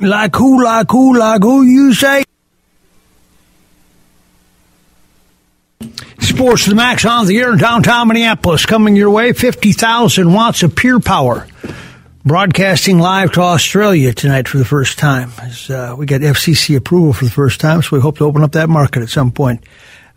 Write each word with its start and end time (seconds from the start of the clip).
Like 0.00 0.36
who, 0.36 0.62
like 0.62 0.90
who, 0.90 1.18
like 1.18 1.42
who 1.42 1.62
you 1.62 1.94
say? 1.94 2.24
Sports 6.20 6.64
to 6.64 6.70
the 6.70 6.76
Max 6.76 7.04
on 7.04 7.26
the 7.26 7.38
air 7.38 7.52
in 7.52 7.58
downtown 7.58 8.08
Minneapolis 8.08 8.66
coming 8.66 8.96
your 8.96 9.10
way. 9.10 9.32
50,000 9.32 10.32
watts 10.32 10.62
of 10.62 10.74
pure 10.74 11.00
power. 11.00 11.46
Broadcasting 12.24 12.98
live 12.98 13.32
to 13.32 13.40
Australia 13.42 14.12
tonight 14.12 14.48
for 14.48 14.58
the 14.58 14.64
first 14.64 14.98
time. 14.98 15.30
Uh, 15.68 15.94
we 15.96 16.06
got 16.06 16.22
FCC 16.22 16.76
approval 16.76 17.12
for 17.12 17.24
the 17.24 17.30
first 17.30 17.60
time, 17.60 17.82
so 17.82 17.96
we 17.96 18.00
hope 18.00 18.18
to 18.18 18.24
open 18.24 18.42
up 18.42 18.52
that 18.52 18.68
market 18.68 19.02
at 19.02 19.10
some 19.10 19.30
point 19.30 19.62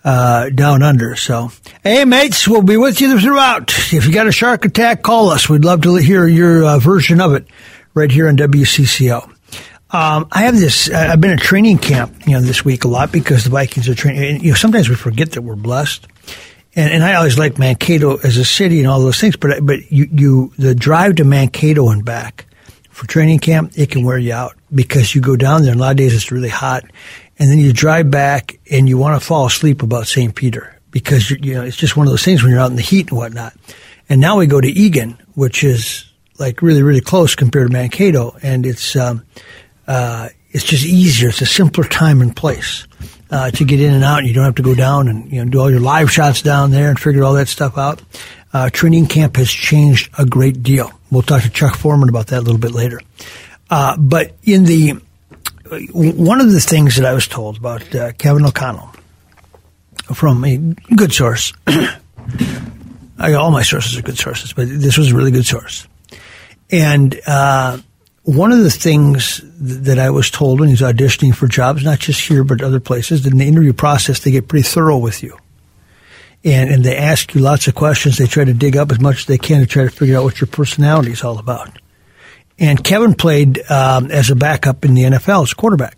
uh, 0.03 0.49
down 0.49 0.83
under. 0.83 1.15
So, 1.15 1.51
hey, 1.83 2.05
mates, 2.05 2.47
we'll 2.47 2.61
be 2.61 2.77
with 2.77 3.01
you 3.01 3.19
throughout. 3.19 3.73
If 3.93 4.05
you 4.05 4.13
got 4.13 4.27
a 4.27 4.31
shark 4.31 4.63
attack, 4.65 5.03
call 5.03 5.29
us. 5.29 5.49
We'd 5.49 5.65
love 5.65 5.81
to 5.81 5.95
hear 5.95 6.25
your 6.25 6.63
uh, 6.63 6.79
version 6.79 7.19
of 7.19 7.33
it 7.33 7.45
right 7.93 8.09
here 8.09 8.27
on 8.29 8.37
WCCO. 8.37 9.36
Um, 9.89 10.27
I 10.31 10.41
have 10.41 10.57
this. 10.57 10.89
I've 10.89 11.21
been 11.21 11.31
at 11.31 11.39
training 11.39 11.77
camp, 11.77 12.27
you 12.27 12.33
know, 12.33 12.41
this 12.41 12.65
week 12.65 12.83
a 12.83 12.89
lot 12.89 13.11
because 13.11 13.45
the 13.45 13.49
Vikings 13.49 13.87
are 13.87 13.95
training. 13.95 14.23
And, 14.23 14.43
you 14.43 14.49
know, 14.49 14.55
sometimes 14.55 14.89
we 14.89 14.95
forget 14.95 15.31
that 15.31 15.43
we're 15.43 15.55
blessed. 15.55 16.07
And, 16.75 16.91
and 16.91 17.03
I 17.03 17.15
always 17.15 17.39
like 17.39 17.57
Mankato 17.57 18.17
as 18.17 18.37
a 18.37 18.45
city 18.45 18.79
and 18.79 18.87
all 18.87 18.99
those 18.99 19.19
things, 19.19 19.35
but 19.35 19.65
but 19.65 19.91
you 19.91 20.07
you 20.11 20.53
the 20.57 20.75
drive 20.75 21.15
to 21.15 21.23
Mankato 21.23 21.89
and 21.89 22.05
back 22.05 22.45
for 22.89 23.07
training 23.07 23.39
camp, 23.39 23.73
it 23.75 23.89
can 23.89 24.03
wear 24.03 24.17
you 24.17 24.33
out 24.33 24.55
because 24.73 25.15
you 25.15 25.21
go 25.21 25.35
down 25.35 25.63
there. 25.63 25.71
And 25.71 25.79
a 25.79 25.83
lot 25.83 25.91
of 25.91 25.97
days 25.97 26.13
it's 26.13 26.31
really 26.31 26.49
hot, 26.49 26.83
and 27.39 27.49
then 27.49 27.57
you 27.57 27.73
drive 27.73 28.11
back 28.11 28.59
and 28.69 28.87
you 28.87 28.97
want 28.97 29.19
to 29.19 29.25
fall 29.25 29.47
asleep 29.47 29.81
about 29.81 30.07
St. 30.07 30.35
Peter 30.35 30.79
because 30.91 31.31
you 31.31 31.55
know 31.55 31.63
it's 31.63 31.77
just 31.77 31.97
one 31.97 32.05
of 32.05 32.11
those 32.11 32.23
things 32.23 32.43
when 32.43 32.51
you're 32.51 32.61
out 32.61 32.69
in 32.69 32.75
the 32.75 32.83
heat 32.83 33.09
and 33.09 33.17
whatnot. 33.17 33.53
And 34.09 34.21
now 34.21 34.37
we 34.37 34.45
go 34.45 34.61
to 34.61 34.67
Eagan, 34.67 35.17
which 35.33 35.63
is 35.63 36.11
like 36.37 36.61
really 36.61 36.83
really 36.83 37.01
close 37.01 37.33
compared 37.33 37.67
to 37.67 37.73
Mankato, 37.73 38.37
and 38.43 38.65
it's 38.65 38.95
um, 38.95 39.25
uh, 39.87 40.29
it's 40.51 40.63
just 40.63 40.85
easier. 40.85 41.29
It's 41.29 41.41
a 41.41 41.45
simpler 41.45 41.83
time 41.83 42.21
and 42.21 42.35
place 42.35 42.87
uh, 43.29 43.51
to 43.51 43.65
get 43.65 43.79
in 43.79 43.93
and 43.93 44.03
out. 44.03 44.19
And 44.19 44.27
you 44.27 44.33
don't 44.33 44.45
have 44.45 44.55
to 44.55 44.63
go 44.63 44.75
down 44.75 45.07
and 45.07 45.31
you 45.31 45.43
know 45.43 45.49
do 45.49 45.59
all 45.59 45.69
your 45.69 45.79
live 45.79 46.11
shots 46.11 46.41
down 46.41 46.71
there 46.71 46.89
and 46.89 46.99
figure 46.99 47.23
all 47.23 47.33
that 47.33 47.47
stuff 47.47 47.77
out. 47.77 48.01
Uh, 48.53 48.69
training 48.69 49.07
camp 49.07 49.35
has 49.35 49.49
changed 49.49 50.09
a 50.17 50.25
great 50.25 50.63
deal. 50.63 50.91
We'll 51.11 51.21
talk 51.21 51.43
to 51.43 51.49
Chuck 51.49 51.75
Foreman 51.75 52.09
about 52.09 52.27
that 52.27 52.39
a 52.39 52.41
little 52.41 52.59
bit 52.59 52.71
later. 52.71 53.01
Uh, 53.69 53.97
but 53.97 54.35
in 54.43 54.65
the 54.65 54.93
one 55.91 56.39
of 56.39 56.51
the 56.51 56.61
things 56.61 56.95
that 56.95 57.05
I 57.05 57.13
was 57.13 57.27
told 57.27 57.57
about 57.57 57.93
uh, 57.93 58.13
Kevin 58.13 58.45
O'Connell 58.45 58.89
from 60.13 60.43
a 60.45 60.57
good 60.95 61.13
source. 61.13 61.53
I 63.19 63.33
all 63.33 63.51
my 63.51 63.63
sources 63.63 63.97
are 63.97 64.01
good 64.01 64.17
sources, 64.17 64.53
but 64.53 64.67
this 64.69 64.97
was 64.97 65.11
a 65.11 65.15
really 65.15 65.31
good 65.31 65.45
source. 65.45 65.87
And 66.69 67.19
uh, 67.25 67.79
one 68.27 68.51
of 68.51 68.61
the 68.61 68.69
things 68.69 69.39
that 69.57 69.97
I 69.97 70.09
was 70.09 70.29
told 70.29 70.59
when 70.59 70.67
he's 70.67 70.81
auditioning 70.81 71.33
for 71.33 71.47
jobs, 71.47 71.85
not 71.85 71.99
just 71.99 72.27
here 72.27 72.43
but 72.43 72.61
other 72.61 72.81
places, 72.81 73.25
in 73.25 73.37
the 73.37 73.47
interview 73.47 73.71
process, 73.71 74.19
they 74.19 74.31
get 74.31 74.49
pretty 74.49 74.67
thorough 74.67 74.97
with 74.97 75.23
you, 75.23 75.37
and 76.43 76.69
and 76.69 76.83
they 76.83 76.97
ask 76.97 77.33
you 77.33 77.39
lots 77.39 77.69
of 77.69 77.75
questions. 77.75 78.17
They 78.17 78.27
try 78.27 78.43
to 78.43 78.53
dig 78.53 78.75
up 78.75 78.91
as 78.91 78.99
much 78.99 79.19
as 79.19 79.25
they 79.27 79.37
can 79.37 79.61
to 79.61 79.65
try 79.65 79.85
to 79.85 79.89
figure 79.89 80.17
out 80.17 80.25
what 80.25 80.41
your 80.41 80.49
personality 80.49 81.11
is 81.11 81.23
all 81.23 81.39
about. 81.39 81.79
And 82.59 82.83
Kevin 82.83 83.13
played 83.13 83.59
um, 83.71 84.11
as 84.11 84.29
a 84.29 84.35
backup 84.35 84.83
in 84.83 84.93
the 84.93 85.03
NFL 85.03 85.43
as 85.43 85.53
quarterback, 85.53 85.97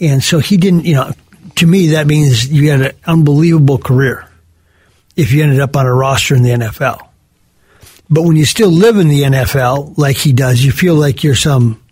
and 0.00 0.24
so 0.24 0.40
he 0.40 0.56
didn't. 0.56 0.84
You 0.84 0.96
know, 0.96 1.12
to 1.54 1.66
me 1.68 1.86
that 1.88 2.08
means 2.08 2.50
you 2.50 2.72
had 2.72 2.80
an 2.80 2.96
unbelievable 3.06 3.78
career 3.78 4.28
if 5.14 5.30
you 5.30 5.44
ended 5.44 5.60
up 5.60 5.76
on 5.76 5.86
a 5.86 5.94
roster 5.94 6.34
in 6.34 6.42
the 6.42 6.50
NFL. 6.50 7.06
But 8.08 8.22
when 8.22 8.36
you 8.36 8.44
still 8.44 8.70
live 8.70 8.96
in 8.98 9.08
the 9.08 9.22
NFL 9.22 9.98
like 9.98 10.16
he 10.16 10.32
does, 10.32 10.64
you 10.64 10.72
feel 10.72 10.94
like 10.94 11.24
you're 11.24 11.34
some 11.34 11.82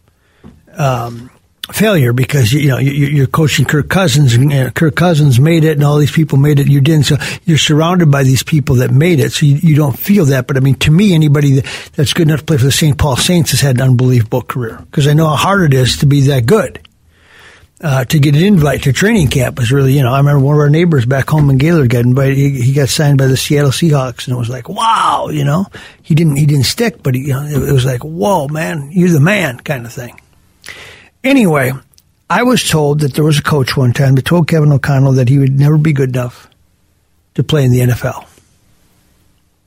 um, 0.77 1.31
failure 1.73 2.13
because 2.13 2.53
you 2.53 2.69
know 2.69 2.79
you're 2.79 3.27
coaching 3.27 3.65
Kirk 3.65 3.89
Cousins 3.89 4.35
and 4.35 4.75
Kirk 4.75 4.95
Cousins 4.97 5.41
made 5.41 5.65
it 5.65 5.73
and 5.73 5.83
all 5.85 5.99
these 5.99 6.13
people 6.13 6.39
made 6.39 6.61
it. 6.61 6.69
You 6.69 6.81
didn't, 6.81 7.07
so 7.07 7.17
you're 7.45 7.59
surrounded 7.59 8.11
by 8.11 8.23
these 8.23 8.43
people 8.43 8.77
that 8.77 8.91
made 8.91 9.19
it, 9.19 9.33
so 9.33 9.47
you, 9.47 9.75
don't 9.75 9.99
feel 9.99 10.27
that. 10.27 10.47
But 10.47 10.57
I 10.57 10.61
mean, 10.61 10.77
to 10.77 10.91
me, 10.91 11.15
anybody 11.15 11.61
that, 11.61 11.91
that's 11.95 12.13
good 12.13 12.29
enough 12.29 12.41
to 12.41 12.47
play 12.47 12.59
for 12.59 12.65
the 12.65 12.73
St. 12.73 12.97
Paul 12.97 13.17
Saints 13.17 13.51
has 13.51 13.61
had 13.61 13.77
an 13.77 13.83
unbelievable 13.83 14.43
career 14.43 14.79
because 14.91 15.09
I 15.09 15.15
know 15.15 15.29
how 15.29 15.37
hard 15.37 15.73
it 15.73 15.77
is 15.77 15.99
to 15.99 16.07
be 16.07 16.21
that 16.23 16.47
good 16.47 16.87
uh, 17.84 18.03
to 18.06 18.19
get 18.19 18.34
an 18.34 18.43
invite 18.43 18.83
to 18.84 18.95
training 18.95 19.28
camp 19.28 19.59
was 19.59 19.71
really, 19.71 19.93
you 19.93 20.03
know, 20.03 20.11
I 20.11 20.17
remember 20.17 20.43
one 20.43 20.55
of 20.55 20.61
our 20.61 20.71
neighbors 20.71 21.05
back 21.05 21.28
home 21.28 21.50
in 21.50 21.59
Gaylord 21.59 21.91
got 21.91 22.06
invited. 22.06 22.39
He, 22.39 22.62
he, 22.62 22.72
got 22.72 22.89
signed 22.89 23.19
by 23.19 23.27
the 23.27 23.37
Seattle 23.37 23.72
Seahawks, 23.72 24.27
and 24.27 24.34
it 24.34 24.39
was 24.39 24.49
like, 24.49 24.71
wow, 24.71 25.28
you 25.31 25.45
know, 25.45 25.67
he 26.03 26.15
didn't 26.15 26.37
he 26.37 26.47
didn't 26.47 26.65
stick, 26.65 27.03
but 27.03 27.15
he, 27.15 27.27
you 27.27 27.34
know, 27.34 27.43
it, 27.43 27.69
it 27.69 27.73
was 27.73 27.84
like, 27.84 28.03
whoa, 28.03 28.49
man, 28.49 28.89
you're 28.91 29.11
the 29.11 29.21
man, 29.21 29.59
kind 29.59 29.84
of 29.84 29.93
thing. 29.93 30.19
Anyway, 31.23 31.73
I 32.31 32.43
was 32.43 32.67
told 32.67 33.00
that 33.00 33.12
there 33.12 33.25
was 33.25 33.39
a 33.39 33.43
coach 33.43 33.77
one 33.77 33.93
time 33.93 34.15
that 34.15 34.25
told 34.25 34.49
Kevin 34.49 34.73
O'Connell 34.73 35.12
that 35.12 35.28
he 35.28 35.39
would 35.39 35.59
never 35.59 35.77
be 35.77 35.93
good 35.93 36.09
enough 36.09 36.49
to 37.34 37.44
play 37.44 37.65
in 37.65 37.71
the 37.71 37.81
NFL. 37.81 38.27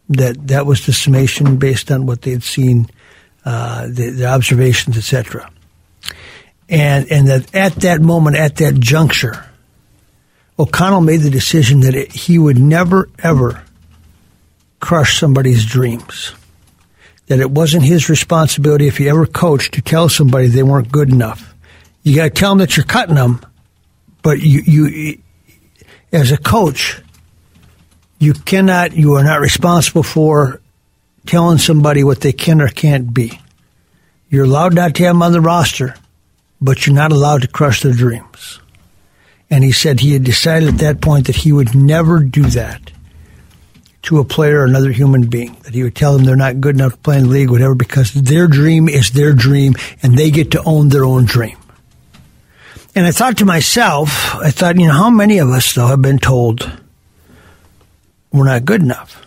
That 0.09 0.47
that 0.47 0.65
was 0.65 0.87
the 0.87 0.93
summation 0.93 1.57
based 1.57 1.91
on 1.91 2.07
what 2.07 2.23
they 2.23 2.31
had 2.31 2.43
seen, 2.43 2.89
uh, 3.45 3.85
the, 3.85 4.09
the 4.09 4.25
observations, 4.25 4.97
etc 4.97 5.51
and 6.69 7.11
and 7.11 7.27
that 7.27 7.55
at 7.55 7.75
that 7.75 8.01
moment, 8.01 8.35
at 8.35 8.57
that 8.57 8.75
juncture, 8.79 9.45
O'Connell 10.59 11.01
made 11.01 11.21
the 11.21 11.29
decision 11.29 11.81
that 11.81 11.95
it, 11.95 12.11
he 12.11 12.37
would 12.37 12.57
never 12.57 13.09
ever 13.19 13.63
crush 14.79 15.19
somebody's 15.19 15.65
dreams. 15.65 16.33
That 17.27 17.39
it 17.39 17.51
wasn't 17.51 17.83
his 17.83 18.09
responsibility 18.09 18.87
if 18.87 18.97
he 18.97 19.09
ever 19.09 19.25
coached 19.25 19.73
to 19.73 19.81
tell 19.81 20.07
somebody 20.07 20.47
they 20.47 20.63
weren't 20.63 20.91
good 20.91 21.09
enough. 21.09 21.53
You 22.03 22.15
got 22.15 22.23
to 22.23 22.29
tell 22.29 22.51
them 22.51 22.59
that 22.59 22.77
you're 22.77 22.85
cutting 22.85 23.15
them, 23.15 23.41
but 24.21 24.39
you 24.39 24.61
you 24.61 25.21
as 26.11 26.31
a 26.31 26.37
coach, 26.37 27.01
you 28.19 28.33
cannot, 28.33 28.93
you 28.93 29.13
are 29.13 29.23
not 29.23 29.41
responsible 29.41 30.03
for 30.03 30.61
telling 31.25 31.57
somebody 31.57 32.03
what 32.03 32.21
they 32.21 32.31
can 32.31 32.61
or 32.61 32.69
can't 32.69 33.13
be. 33.13 33.39
You're 34.29 34.45
allowed 34.45 34.73
not 34.73 34.95
to 34.95 35.03
have 35.03 35.15
them 35.15 35.21
on 35.21 35.33
the 35.33 35.41
roster 35.41 35.95
but 36.61 36.85
you're 36.85 36.95
not 36.95 37.11
allowed 37.11 37.41
to 37.41 37.47
crush 37.47 37.81
their 37.81 37.93
dreams. 37.93 38.59
And 39.49 39.63
he 39.63 39.71
said 39.71 39.99
he 39.99 40.13
had 40.13 40.23
decided 40.23 40.69
at 40.69 40.79
that 40.79 41.01
point 41.01 41.27
that 41.27 41.37
he 41.37 41.51
would 41.51 41.75
never 41.75 42.19
do 42.19 42.43
that 42.43 42.91
to 44.03 44.19
a 44.19 44.25
player 44.25 44.61
or 44.61 44.65
another 44.65 44.91
human 44.91 45.27
being. 45.27 45.55
That 45.63 45.73
he 45.73 45.83
would 45.83 45.95
tell 45.95 46.13
them 46.13 46.25
they're 46.25 46.35
not 46.35 46.61
good 46.61 46.75
enough 46.75 46.93
to 46.93 46.97
play 46.97 47.17
in 47.17 47.23
the 47.23 47.29
league, 47.29 47.49
whatever, 47.49 47.75
because 47.75 48.13
their 48.13 48.47
dream 48.47 48.89
is 48.89 49.11
their 49.11 49.33
dream 49.33 49.75
and 50.01 50.17
they 50.17 50.31
get 50.31 50.51
to 50.51 50.63
own 50.63 50.89
their 50.89 51.05
own 51.05 51.25
dream. 51.25 51.57
And 52.95 53.05
I 53.05 53.11
thought 53.11 53.37
to 53.37 53.45
myself, 53.45 54.35
I 54.35 54.49
thought, 54.49 54.79
you 54.79 54.87
know, 54.87 54.93
how 54.93 55.09
many 55.09 55.37
of 55.37 55.49
us, 55.49 55.73
though, 55.75 55.87
have 55.87 56.01
been 56.01 56.19
told 56.19 56.71
we're 58.31 58.45
not 58.45 58.65
good 58.65 58.81
enough? 58.81 59.26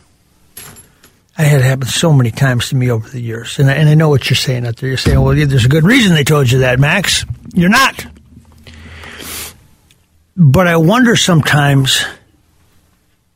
I 1.41 1.45
had 1.45 1.63
happen 1.63 1.89
so 1.89 2.13
many 2.13 2.31
times 2.31 2.69
to 2.69 2.77
me 2.77 2.91
over 2.91 3.09
the 3.09 3.19
years. 3.19 3.59
And 3.59 3.71
I, 3.71 3.73
and 3.73 3.89
I 3.89 3.95
know 3.95 4.11
what 4.11 4.29
you're 4.29 4.37
saying 4.37 4.67
out 4.67 4.77
there. 4.77 4.91
You're 4.91 4.99
saying, 4.99 5.19
well, 5.19 5.35
yeah, 5.35 5.47
there's 5.47 5.65
a 5.65 5.71
good 5.71 5.85
reason 5.85 6.15
they 6.15 6.23
told 6.23 6.51
you 6.51 6.59
that, 6.59 6.79
Max. 6.79 7.25
You're 7.55 7.71
not. 7.71 8.07
But 10.37 10.67
I 10.67 10.77
wonder 10.77 11.17
sometimes 11.17 12.05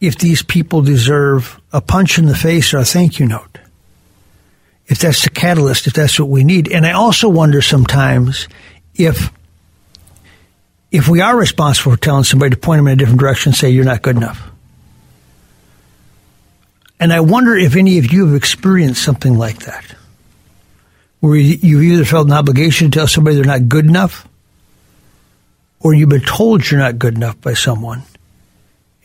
if 0.03 0.19
these 0.19 0.43
people 0.43 0.83
deserve 0.83 1.59
a 1.73 1.81
punch 1.81 2.19
in 2.19 2.27
the 2.27 2.37
face 2.37 2.75
or 2.75 2.79
a 2.79 2.85
thank 2.85 3.19
you 3.19 3.27
note. 3.27 3.59
If 4.87 4.99
that's 4.99 5.25
the 5.25 5.31
catalyst, 5.31 5.87
if 5.87 5.95
that's 5.95 6.21
what 6.21 6.29
we 6.29 6.45
need. 6.45 6.71
And 6.71 6.85
I 6.85 6.93
also 6.93 7.31
wonder 7.31 7.63
sometimes 7.63 8.49
if 8.95 9.33
if 10.91 11.09
we 11.09 11.23
are 11.23 11.35
responsible 11.35 11.93
for 11.93 11.99
telling 11.99 12.25
somebody 12.25 12.51
to 12.51 12.61
point 12.61 12.81
them 12.81 12.89
in 12.89 12.93
a 12.93 12.97
different 12.97 13.21
direction 13.21 13.51
and 13.51 13.57
say 13.57 13.71
you're 13.71 13.83
not 13.83 14.03
good 14.03 14.17
enough. 14.17 14.51
And 17.01 17.13
I 17.13 17.21
wonder 17.21 17.57
if 17.57 17.77
any 17.77 17.99
of 17.99 18.13
you 18.13 18.27
have 18.27 18.35
experienced 18.35 19.03
something 19.03 19.37
like 19.37 19.61
that, 19.61 19.85
where 21.21 21.37
you've 21.37 21.83
either 21.83 22.05
felt 22.05 22.29
an 22.29 22.33
obligation 22.33 22.91
to 22.91 22.99
tell 22.99 23.09
somebody 23.09 23.37
they're 23.37 23.45
not 23.45 23.69
good 23.69 23.85
enough, 23.85 24.27
or 25.81 25.95
you've 25.95 26.09
been 26.09 26.21
told 26.23 26.71
you're 26.71 26.81
not 26.81 26.99
good 26.99 27.15
enough 27.15 27.41
by 27.41 27.55
someone, 27.55 28.03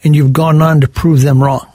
and 0.03 0.15
you've 0.15 0.33
gone 0.33 0.61
on 0.61 0.81
to 0.81 0.87
prove 0.87 1.21
them 1.21 1.43
wrong. 1.43 1.67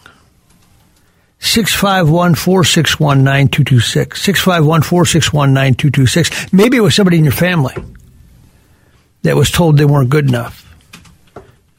651 1.41 2.37
461 2.37 3.19
9226. 3.23 4.23
651 4.23 4.83
461 4.83 5.53
9226. 5.53 6.53
Maybe 6.55 6.79
it 6.79 6.81
was 6.81 6.95
somebody 6.95 7.19
in 7.19 7.25
your 7.25 7.35
family 7.35 7.75
that 9.23 9.37
was 9.37 9.51
told 9.51 9.77
they 9.77 9.85
weren't 9.85 10.09
good 10.09 10.29
enough, 10.29 10.75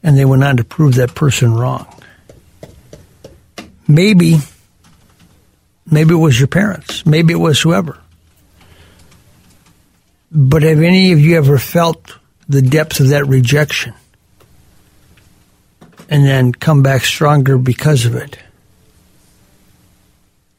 and 0.04 0.16
they 0.16 0.26
went 0.26 0.44
on 0.44 0.58
to 0.58 0.64
prove 0.64 0.96
that 0.96 1.16
person 1.16 1.56
wrong. 1.56 1.88
Maybe, 3.88 4.38
maybe 5.90 6.14
it 6.14 6.18
was 6.18 6.40
your 6.40 6.48
parents. 6.48 7.06
Maybe 7.06 7.34
it 7.34 7.38
was 7.38 7.62
whoever. 7.62 8.00
But 10.32 10.64
have 10.64 10.82
any 10.82 11.12
of 11.12 11.20
you 11.20 11.38
ever 11.38 11.58
felt 11.58 12.18
the 12.48 12.62
depth 12.62 13.00
of 13.00 13.10
that 13.10 13.26
rejection 13.26 13.94
and 16.10 16.26
then 16.26 16.52
come 16.52 16.84
back 16.84 17.04
stronger 17.04 17.58
because 17.58 18.06
of 18.06 18.16
it? 18.16 18.38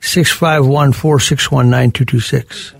651 0.00 0.93
461 0.93 1.69
9226. 1.69 2.73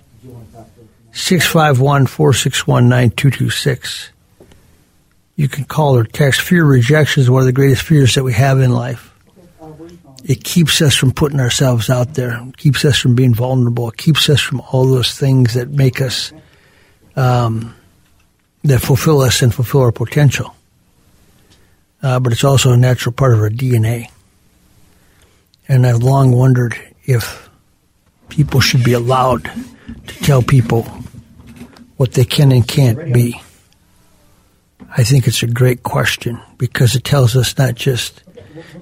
651 1.13 2.07
461 2.07 2.89
9226. 2.89 4.11
You 5.35 5.49
can 5.49 5.65
call 5.65 5.97
or 5.97 6.05
text. 6.05 6.41
Fear 6.41 6.65
rejection 6.65 7.23
is 7.23 7.31
one 7.31 7.41
of 7.41 7.47
the 7.47 7.53
greatest 7.53 7.83
fears 7.83 8.15
that 8.15 8.25
we 8.25 8.33
have 8.33 8.61
in 8.61 8.71
life. 8.71 9.13
It 10.29 10.43
keeps 10.43 10.83
us 10.83 10.97
from 10.97 11.13
putting 11.13 11.39
ourselves 11.39 11.89
out 11.89 12.15
there. 12.15 12.45
Keeps 12.57 12.85
us 12.85 12.99
from 12.99 13.15
being 13.15 13.33
vulnerable. 13.33 13.89
It 13.91 13.97
keeps 13.97 14.29
us 14.29 14.41
from 14.41 14.61
all 14.73 14.85
those 14.85 15.17
things 15.17 15.55
that 15.55 15.71
make 15.71 16.01
us, 16.01 16.33
um, 17.15 17.77
that 18.65 18.81
fulfill 18.81 19.21
us 19.21 19.41
and 19.41 19.55
fulfill 19.55 19.83
our 19.83 19.93
potential. 19.93 20.57
Uh, 22.03 22.19
but 22.19 22.33
it's 22.33 22.43
also 22.43 22.73
a 22.73 22.77
natural 22.77 23.13
part 23.13 23.35
of 23.35 23.39
our 23.39 23.51
DNA. 23.51 24.11
And 25.69 25.87
I've 25.87 26.03
long 26.03 26.33
wondered 26.33 26.77
if 27.05 27.49
people 28.29 28.59
should 28.59 28.83
be 28.83 28.95
allowed 28.95 29.45
to 30.09 30.25
tell 30.25 30.43
people 30.43 30.83
what 31.99 32.15
they 32.15 32.25
can 32.25 32.51
and 32.51 32.67
can't 32.67 33.13
be. 33.13 33.41
I 34.97 35.05
think 35.05 35.29
it's 35.29 35.45
a 35.45 35.47
great 35.47 35.85
question 35.85 36.41
because 36.59 36.97
it 36.97 37.05
tells 37.05 37.37
us 37.37 37.57
not 37.57 37.77
just 37.77 38.25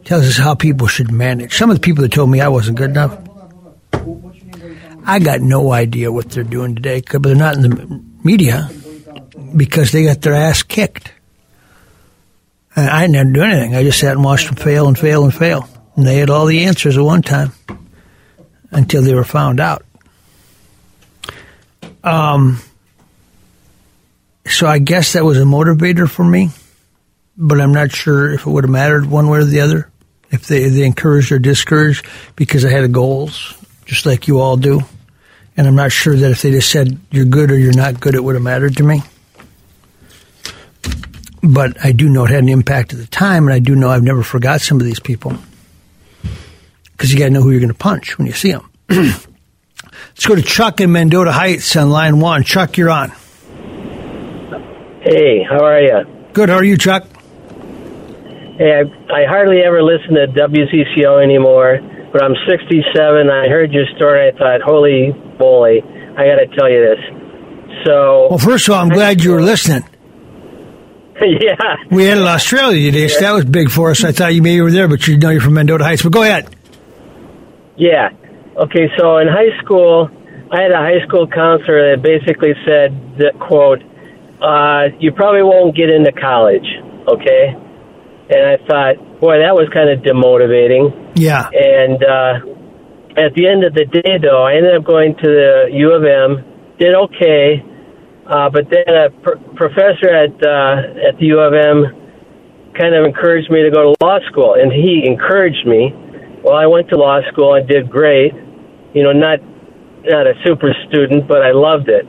tells 0.05 0.27
us 0.27 0.37
how 0.37 0.55
people 0.55 0.87
should 0.87 1.11
manage. 1.11 1.57
Some 1.57 1.71
of 1.71 1.77
the 1.77 1.81
people 1.81 2.03
that 2.03 2.13
told 2.13 2.31
me 2.31 2.41
I 2.41 2.49
wasn't 2.49 2.79
good 2.79 2.91
enough, 2.91 3.19
I 5.07 5.19
got 5.19 5.41
no 5.41 5.73
idea 5.73 6.11
what 6.11 6.31
they're 6.31 6.45
doing 6.45 6.75
today, 6.75 7.03
but 7.11 7.23
they're 7.23 7.35
not 7.35 7.57
in 7.57 7.63
the 7.63 8.05
media 8.23 8.71
because 9.57 9.93
they 9.93 10.05
got 10.05 10.23
their 10.23 10.35
ass 10.35 10.63
kicked. 10.63 11.13
And 12.77 12.89
I 12.89 13.07
didn't 13.07 13.33
do 13.35 13.43
anything. 13.43 13.77
I 13.77 13.83
just 13.83 14.01
sat 14.01 14.13
and 14.13 14.25
watched 14.25 14.47
them 14.47 14.57
fail 14.57 14.89
and 14.89 14.99
fail 14.99 15.25
and 15.25 15.35
fail. 15.35 15.69
And 15.97 16.07
they 16.07 16.17
had 16.17 16.31
all 16.31 16.47
the 16.47 16.65
answers 16.65 16.97
at 16.97 17.05
one 17.05 17.23
time 17.23 17.53
until 18.71 19.03
they 19.03 19.15
were 19.15 19.25
found 19.25 19.61
out. 19.61 19.85
Um, 22.03 22.61
so 24.47 24.67
I 24.67 24.79
guess 24.79 25.13
that 25.13 25.25
was 25.25 25.39
a 25.39 25.45
motivator 25.45 26.09
for 26.09 26.25
me, 26.25 26.51
but 27.37 27.61
I'm 27.61 27.73
not 27.73 27.93
sure 27.93 28.33
if 28.33 28.47
it 28.47 28.51
would 28.51 28.65
have 28.65 28.71
mattered 28.71 29.07
one 29.07 29.29
way 29.29 29.39
or 29.39 29.45
the 29.45 29.61
other 29.61 29.91
if 30.31 30.47
they, 30.47 30.69
they 30.69 30.85
encouraged 30.85 31.33
or 31.33 31.39
discouraged 31.39 32.07
because 32.37 32.65
I 32.65 32.71
had 32.71 32.91
goals, 32.93 33.55
just 33.85 34.05
like 34.05 34.27
you 34.27 34.41
all 34.41 34.57
do. 34.57 34.81
And 35.57 35.67
I'm 35.69 35.77
not 35.77 35.93
sure 35.93 36.17
that 36.17 36.31
if 36.33 36.43
they 36.43 36.51
just 36.51 36.71
said 36.71 36.99
you're 37.11 37.25
good 37.25 37.51
or 37.51 37.59
you're 37.59 37.73
not 37.73 38.01
good, 38.01 38.17
it 38.17 38.25
would 38.25 38.35
have 38.35 38.43
mattered 38.43 38.77
to 38.79 38.83
me. 38.83 39.03
But 41.43 41.85
I 41.85 41.93
do 41.93 42.09
know 42.09 42.25
it 42.25 42.31
had 42.31 42.43
an 42.43 42.49
impact 42.49 42.93
at 42.93 42.99
the 42.99 43.07
time, 43.07 43.45
and 43.45 43.53
I 43.53 43.61
do 43.61 43.77
know 43.77 43.91
I've 43.91 44.03
never 44.03 44.23
forgot 44.23 44.61
some 44.61 44.81
of 44.81 44.87
these 44.87 44.99
people 44.99 45.37
because 46.93 47.13
you 47.13 47.19
got 47.19 47.27
to 47.27 47.31
know 47.31 47.43
who 47.43 47.51
you're 47.51 47.61
going 47.61 47.69
to 47.69 47.79
punch 47.79 48.19
when 48.19 48.27
you 48.27 48.33
see 48.33 48.51
them. 48.51 48.69
Let's 48.89 50.27
go 50.27 50.35
to 50.35 50.43
Chuck 50.43 50.81
in 50.81 50.91
Mendota 50.91 51.33
Heights 51.33 51.77
on 51.77 51.91
line 51.91 52.19
one. 52.19 52.43
Chuck, 52.45 52.77
you're 52.77 52.91
on. 52.91 53.11
Hey, 55.03 55.45
how 55.49 55.63
are 55.65 55.81
you? 55.81 56.05
Good. 56.33 56.49
How 56.49 56.57
are 56.57 56.65
you, 56.65 56.79
Chuck? 56.79 57.07
Hey, 58.57 58.71
I, 58.71 58.83
I 59.13 59.27
hardly 59.27 59.63
ever 59.67 59.83
listen 59.83 60.15
to 60.15 60.29
WCCO 60.29 61.21
anymore, 61.21 61.81
but 62.13 62.23
I'm 62.23 62.37
67. 62.49 63.29
I 63.29 63.49
heard 63.49 63.73
your 63.73 63.85
story. 63.97 64.29
I 64.29 64.39
thought, 64.39 64.63
holy 64.63 65.11
moly, 65.41 65.83
I 65.83 66.23
got 66.31 66.39
to 66.39 66.47
tell 66.57 66.71
you 66.71 66.87
this. 66.87 67.85
So, 67.85 68.29
well, 68.31 68.39
first 68.39 68.69
of 68.69 68.75
all, 68.75 68.81
I'm 68.81 68.91
glad 68.91 69.25
you 69.25 69.33
were 69.33 69.43
listening. 69.43 69.83
yeah, 71.21 71.57
we 71.91 72.05
had 72.05 72.19
in 72.19 72.25
Australia 72.25 72.93
today, 72.93 73.09
so 73.09 73.21
that 73.21 73.33
was 73.33 73.45
big 73.45 73.71
for 73.71 73.91
us. 73.91 74.05
I 74.05 74.13
thought 74.13 74.35
you 74.35 74.43
maybe 74.43 74.61
were 74.61 74.71
there, 74.71 74.87
but 74.87 75.09
you 75.09 75.19
know 75.19 75.31
you're 75.31 75.41
from 75.41 75.55
Mendota 75.55 75.83
Heights. 75.83 76.03
But 76.03 76.13
go 76.13 76.23
ahead. 76.23 76.55
Yeah. 77.77 78.11
Okay. 78.57 78.89
So 78.97 79.19
in 79.19 79.27
high 79.27 79.59
school, 79.65 80.09
I 80.53 80.63
had 80.63 80.71
a 80.71 80.77
high 80.77 81.05
school 81.09 81.27
counselor 81.27 81.97
that 81.97 82.03
basically 82.03 82.55
said 82.65 83.19
that 83.19 83.35
quote, 83.41 83.83
uh, 84.41 84.97
"You 85.01 85.11
probably 85.11 85.43
won't 85.43 85.77
get 85.77 85.91
into 85.91 86.13
college." 86.13 86.67
Okay 87.09 87.64
and 88.31 88.43
I 88.47 88.57
thought, 88.67 89.21
boy, 89.21 89.39
that 89.45 89.53
was 89.53 89.69
kind 89.73 89.91
of 89.91 90.01
demotivating. 90.01 91.13
Yeah. 91.17 91.49
And 91.53 92.01
uh, 92.01 93.21
at 93.21 93.35
the 93.37 93.47
end 93.47 93.65
of 93.65 93.75
the 93.75 93.85
day, 93.85 94.17
though, 94.21 94.43
I 94.43 94.57
ended 94.57 94.75
up 94.75 94.85
going 94.85 95.15
to 95.17 95.29
the 95.29 95.69
U 95.73 95.93
of 95.93 96.03
M, 96.03 96.43
did 96.79 96.95
okay, 96.95 97.63
uh, 98.27 98.49
but 98.49 98.65
then 98.73 98.89
a 98.89 99.11
pr- 99.11 99.39
professor 99.55 100.09
at 100.09 100.33
uh, 100.41 101.09
at 101.09 101.21
the 101.21 101.27
U 101.37 101.39
of 101.39 101.53
M 101.53 102.73
kind 102.75 102.95
of 102.95 103.05
encouraged 103.05 103.51
me 103.51 103.63
to 103.63 103.71
go 103.71 103.93
to 103.93 104.05
law 104.05 104.19
school, 104.31 104.57
and 104.59 104.73
he 104.73 105.05
encouraged 105.07 105.67
me. 105.67 105.93
Well, 106.43 106.57
I 106.57 106.67
went 106.67 106.89
to 106.91 106.97
law 106.97 107.21
school 107.31 107.55
and 107.55 107.69
did 107.69 107.91
great. 107.91 108.33
You 108.95 109.05
know, 109.05 109.13
not 109.13 109.39
not 110.05 110.27
a 110.27 110.35
super 110.45 110.73
student, 110.89 111.29
but 111.29 111.43
I 111.43 111.53
loved 111.53 111.89
it. 111.89 112.05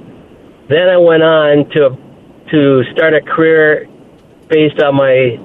Then 0.70 0.90
I 0.90 0.98
went 0.98 1.24
on 1.24 1.70
to 1.76 1.94
to 2.52 2.84
start 2.94 3.14
a 3.14 3.22
career 3.22 3.88
based 4.50 4.82
on 4.82 4.96
my 4.96 5.38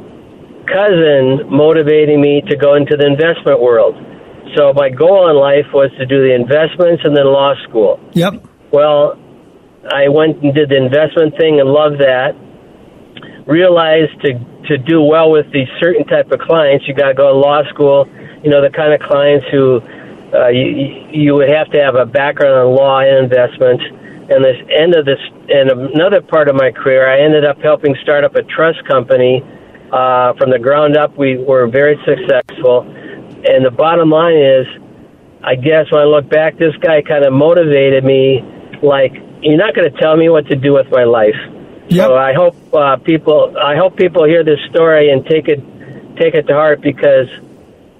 cousin 0.70 1.50
motivating 1.50 2.20
me 2.20 2.42
to 2.48 2.56
go 2.56 2.74
into 2.74 2.96
the 2.96 3.06
investment 3.06 3.60
world. 3.60 3.94
So 4.56 4.72
my 4.72 4.88
goal 4.88 5.30
in 5.30 5.36
life 5.36 5.66
was 5.72 5.90
to 5.98 6.06
do 6.06 6.22
the 6.26 6.34
investments 6.34 7.02
and 7.04 7.16
then 7.16 7.26
law 7.26 7.54
school. 7.68 8.00
Yep. 8.14 8.42
Well, 8.72 9.18
I 9.88 10.08
went 10.08 10.42
and 10.42 10.54
did 10.54 10.70
the 10.70 10.76
investment 10.76 11.36
thing 11.36 11.60
and 11.60 11.68
loved 11.68 12.00
that. 12.00 12.34
Realized 13.46 14.14
to 14.22 14.38
to 14.68 14.78
do 14.78 15.02
well 15.02 15.30
with 15.30 15.50
these 15.52 15.68
certain 15.80 16.06
type 16.06 16.30
of 16.30 16.38
clients, 16.40 16.86
you 16.86 16.94
got 16.94 17.08
to 17.08 17.14
go 17.14 17.32
to 17.32 17.38
law 17.38 17.62
school. 17.70 18.06
You 18.42 18.50
know 18.50 18.62
the 18.62 18.70
kind 18.70 18.92
of 18.94 19.00
clients 19.00 19.46
who 19.50 19.80
uh, 20.34 20.48
you 20.48 21.06
you 21.10 21.34
would 21.34 21.48
have 21.50 21.70
to 21.72 21.78
have 21.82 21.94
a 21.94 22.06
background 22.06 22.68
in 22.68 22.76
law 22.76 23.00
and 23.00 23.24
investments. 23.24 23.84
And 24.30 24.44
this 24.44 24.62
end 24.70 24.94
of 24.94 25.04
this, 25.04 25.18
and 25.48 25.90
another 25.90 26.20
part 26.20 26.48
of 26.48 26.54
my 26.54 26.70
career, 26.70 27.10
I 27.10 27.18
ended 27.18 27.44
up 27.44 27.58
helping 27.58 27.96
start 28.02 28.22
up 28.22 28.36
a 28.36 28.44
trust 28.44 28.78
company 28.86 29.42
uh, 29.92 30.34
from 30.34 30.50
the 30.50 30.58
ground 30.58 30.96
up, 30.96 31.16
we 31.16 31.36
were 31.36 31.66
very 31.68 31.98
successful. 32.04 32.82
And 32.82 33.64
the 33.64 33.70
bottom 33.70 34.10
line 34.10 34.36
is, 34.36 34.66
I 35.42 35.54
guess 35.54 35.90
when 35.90 36.02
I 36.02 36.04
look 36.04 36.28
back, 36.28 36.58
this 36.58 36.76
guy 36.76 37.02
kind 37.02 37.24
of 37.24 37.32
motivated 37.32 38.04
me. 38.04 38.42
Like, 38.82 39.14
you're 39.42 39.56
not 39.56 39.74
going 39.74 39.90
to 39.90 39.98
tell 39.98 40.16
me 40.16 40.28
what 40.28 40.46
to 40.48 40.56
do 40.56 40.74
with 40.74 40.90
my 40.90 41.04
life. 41.04 41.36
Yep. 41.88 42.06
So 42.06 42.14
I 42.16 42.34
hope 42.34 42.56
uh, 42.74 42.96
people, 42.96 43.56
I 43.58 43.76
hope 43.76 43.96
people 43.96 44.24
hear 44.24 44.44
this 44.44 44.60
story 44.70 45.10
and 45.10 45.24
take 45.26 45.48
it, 45.48 45.58
take 46.16 46.34
it 46.34 46.46
to 46.46 46.54
heart 46.54 46.80
because 46.82 47.26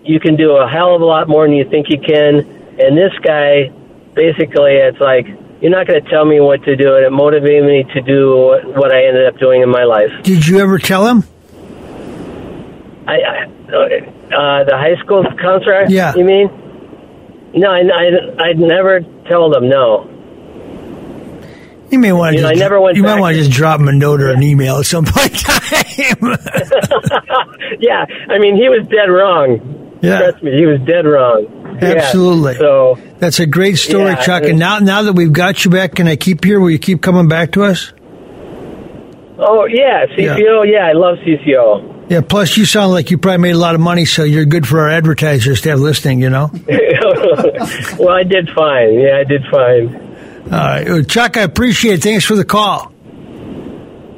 you 0.05 0.21
can 0.21 0.37
do 0.37 0.53
a 0.53 0.69
hell 0.69 0.95
of 0.95 1.03
a 1.03 1.05
lot 1.05 1.29
more 1.29 1.47
than 1.47 1.57
you 1.57 1.69
think 1.69 1.89
you 1.89 1.99
can. 1.99 2.39
And 2.79 2.97
this 2.97 3.13
guy, 3.25 3.73
basically, 4.15 4.77
it's 4.77 5.01
like, 5.01 5.27
you're 5.61 5.71
not 5.71 5.87
going 5.87 6.03
to 6.03 6.11
tell 6.11 6.25
me 6.25 6.41
what 6.41 6.63
to 6.65 6.77
do, 6.77 6.95
and 6.97 7.05
it 7.05 7.11
motivated 7.11 7.65
me 7.65 7.85
to 7.93 8.01
do 8.01 8.59
what 8.77 8.93
I 8.93 9.05
ended 9.05 9.27
up 9.27 9.39
doing 9.39 9.61
in 9.61 9.69
my 9.69 9.85
life. 9.85 10.11
Did 10.23 10.47
you 10.47 10.59
ever 10.61 10.79
tell 10.79 11.07
him? 11.07 11.25
I, 13.11 13.17
I 13.17 13.45
uh, 13.45 14.65
the 14.65 14.77
high 14.77 14.97
school 15.03 15.25
counselor. 15.41 15.87
Yeah. 15.89 16.15
You 16.15 16.25
mean? 16.25 16.49
No, 17.55 17.69
I, 17.71 17.81
I, 17.81 18.49
I'd 18.51 18.59
never 18.59 19.01
tell 19.27 19.51
them 19.51 19.69
no. 19.69 20.09
You 21.91 21.99
may 21.99 22.13
want 22.13 22.35
to. 22.35 22.37
You 22.37 22.43
know, 22.43 22.51
just, 22.51 22.63
I 22.63 22.65
never 22.65 22.81
went 22.81 22.97
You 22.97 23.03
might 23.03 23.19
want 23.19 23.35
to 23.35 23.43
just 23.43 23.51
drop 23.51 23.81
him 23.81 23.89
a 23.89 23.93
note 23.93 24.21
or 24.21 24.31
an 24.31 24.43
email 24.43 24.77
at 24.77 24.87
some 24.87 25.05
point 25.05 25.31
in 25.31 25.39
time. 25.39 25.61
yeah, 27.81 28.07
I 28.29 28.39
mean, 28.39 28.55
he 28.55 28.69
was 28.69 28.87
dead 28.89 29.11
wrong. 29.11 29.99
yeah, 30.01 30.19
Trust 30.19 30.45
me, 30.45 30.53
he 30.53 30.67
was 30.67 30.81
dead 30.87 31.05
wrong. 31.05 31.79
Yeah, 31.83 31.95
Absolutely. 31.95 32.55
So, 32.57 32.97
that's 33.19 33.41
a 33.41 33.47
great 33.47 33.77
story, 33.79 34.11
Yeah, 34.11 34.23
Chuck. 34.23 34.43
And 34.45 34.59
now, 34.59 34.79
now 34.79 35.03
that 35.03 35.15
we've 35.15 35.33
got 35.33 35.65
you 35.65 35.71
back, 35.71 35.97
can 35.97 36.07
I 36.07 36.15
keep 36.17 36.45
here? 36.45 36.61
Will 36.61 36.71
you 36.71 36.79
keep 36.79 37.03
coming 37.03 37.29
back 37.29 37.53
to 37.53 37.65
us? 37.65 37.93
oh 39.41 39.65
yeah, 39.65 40.07
CCO. 40.07 40.71
Yeah, 40.71 40.87
I 40.87 40.93
love 40.93 41.17
CCO. 41.19 42.00
Yeah. 42.11 42.21
Plus, 42.23 42.57
you 42.57 42.67
sound 42.67 42.91
like 42.91 43.11
you 43.11 43.19
probably 43.19 43.39
made 43.39 43.55
a 43.55 43.59
lot 43.59 43.77
of 43.77 43.81
money, 43.81 44.05
so 44.05 44.25
you're 44.25 44.45
good 44.45 44.67
for 44.67 44.81
our 44.81 44.91
advertisers 44.91 45.61
to 45.63 45.71
have 45.71 45.79
listening. 45.81 46.21
You 46.21 46.29
know. 46.29 46.51
well, 47.99 48.11
I 48.11 48.25
did 48.25 48.51
fine. 48.51 48.95
Yeah, 49.01 49.19
I 49.19 49.25
did 49.25 49.43
fine. 49.51 50.11
All 50.53 50.59
right, 50.59 51.09
Chuck. 51.09 51.37
I 51.37 51.43
appreciate 51.43 51.95
it. 51.95 52.03
Thanks 52.03 52.25
for 52.25 52.35
the 52.35 52.45
call. 52.45 52.93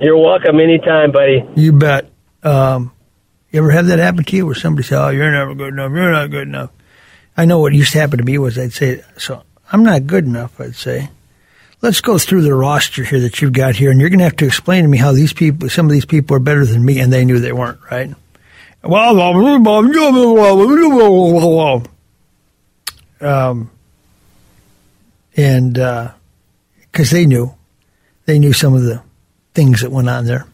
You're 0.00 0.18
welcome 0.18 0.58
anytime, 0.58 1.12
buddy. 1.12 1.44
You 1.54 1.72
bet. 1.72 2.10
Um, 2.42 2.92
you 3.50 3.60
ever 3.60 3.70
have 3.70 3.86
that 3.88 3.98
happen 3.98 4.24
to 4.24 4.36
you 4.36 4.46
where 4.46 4.54
somebody 4.54 4.86
say, 4.88 4.96
"Oh, 4.96 5.10
you're 5.10 5.30
never 5.30 5.54
good 5.54 5.74
enough. 5.74 5.92
You're 5.92 6.10
not 6.10 6.30
good 6.30 6.48
enough." 6.48 6.70
I 7.36 7.44
know 7.44 7.58
what 7.58 7.74
used 7.74 7.92
to 7.92 8.00
happen 8.00 8.18
to 8.18 8.24
me 8.24 8.38
was 8.38 8.58
I'd 8.58 8.72
say, 8.72 9.02
"So 9.18 9.42
I'm 9.70 9.82
not 9.84 10.06
good 10.06 10.24
enough." 10.24 10.58
I'd 10.58 10.74
say, 10.74 11.10
"Let's 11.82 12.00
go 12.00 12.16
through 12.16 12.42
the 12.42 12.54
roster 12.54 13.04
here 13.04 13.20
that 13.20 13.42
you've 13.42 13.52
got 13.52 13.76
here, 13.76 13.90
and 13.90 14.00
you're 14.00 14.08
going 14.08 14.20
to 14.20 14.24
have 14.24 14.36
to 14.36 14.46
explain 14.46 14.84
to 14.84 14.88
me 14.88 14.96
how 14.96 15.12
these 15.12 15.32
people, 15.32 15.68
some 15.68 15.86
of 15.86 15.92
these 15.92 16.06
people, 16.06 16.36
are 16.36 16.40
better 16.40 16.64
than 16.64 16.84
me," 16.84 16.98
and 16.98 17.12
they 17.12 17.24
knew 17.24 17.38
they 17.38 17.52
weren't. 17.52 17.80
Right? 17.90 18.14
Um, 23.20 23.70
and 25.36 25.74
because 25.74 27.10
they 27.10 27.26
knew, 27.26 27.54
they 28.24 28.38
knew 28.38 28.52
some 28.52 28.74
of 28.74 28.82
the 28.82 29.02
things 29.54 29.82
that 29.82 29.90
went 29.90 30.08
on 30.08 30.24
there 30.24 30.46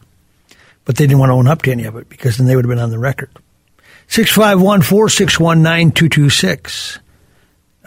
but 0.89 0.95
they 0.95 1.05
didn't 1.05 1.19
want 1.19 1.29
to 1.29 1.35
own 1.35 1.47
up 1.47 1.61
to 1.61 1.71
any 1.71 1.83
of 1.83 1.95
it 1.97 2.09
because 2.09 2.37
then 2.37 2.47
they 2.47 2.55
would 2.55 2.65
have 2.65 2.69
been 2.69 2.79
on 2.79 2.89
the 2.89 2.97
record. 2.97 3.29
651 4.07 4.81
461 4.81 5.61
9226. 5.61 6.97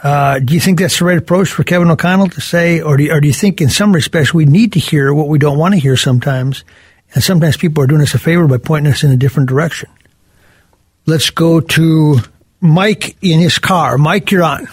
Uh, 0.03 0.41
Do 0.41 0.53
you 0.55 0.61
think 0.61 0.81
that's 0.81 0.99
the 0.99 1.05
right 1.05 1.17
approach 1.19 1.49
for 1.51 1.63
Kevin 1.63 1.89
O'Connell 1.91 2.27
to 2.31 2.41
say, 2.41 2.81
or 2.81 2.97
do, 2.97 3.05
you, 3.05 3.13
or 3.13 3.21
do 3.21 3.29
you 3.29 3.33
think 3.33 3.61
in 3.61 3.69
some 3.71 3.93
respects 3.93 4.35
we 4.35 4.45
need 4.45 4.73
to 4.73 4.81
hear 4.81 5.15
what 5.15 5.29
we 5.29 5.39
don't 5.39 5.59
want 5.59 5.75
to 5.75 5.81
hear 5.81 5.97
sometimes? 5.97 6.65
And 7.15 7.23
sometimes 7.23 7.57
people 7.57 7.85
are 7.85 7.87
doing 7.87 8.01
us 8.01 8.15
a 8.15 8.19
favor 8.19 8.49
by 8.49 8.57
pointing 8.57 8.93
us 8.93 9.05
in 9.05 9.13
a 9.13 9.17
different 9.17 9.49
direction. 9.49 9.89
Let's 11.07 11.31
go 11.31 11.61
to 11.61 12.19
Mike 12.61 13.17
in 13.23 13.39
his 13.39 13.59
car. 13.59 13.97
Mike, 13.97 14.31
you're 14.33 14.43
on. 14.43 14.67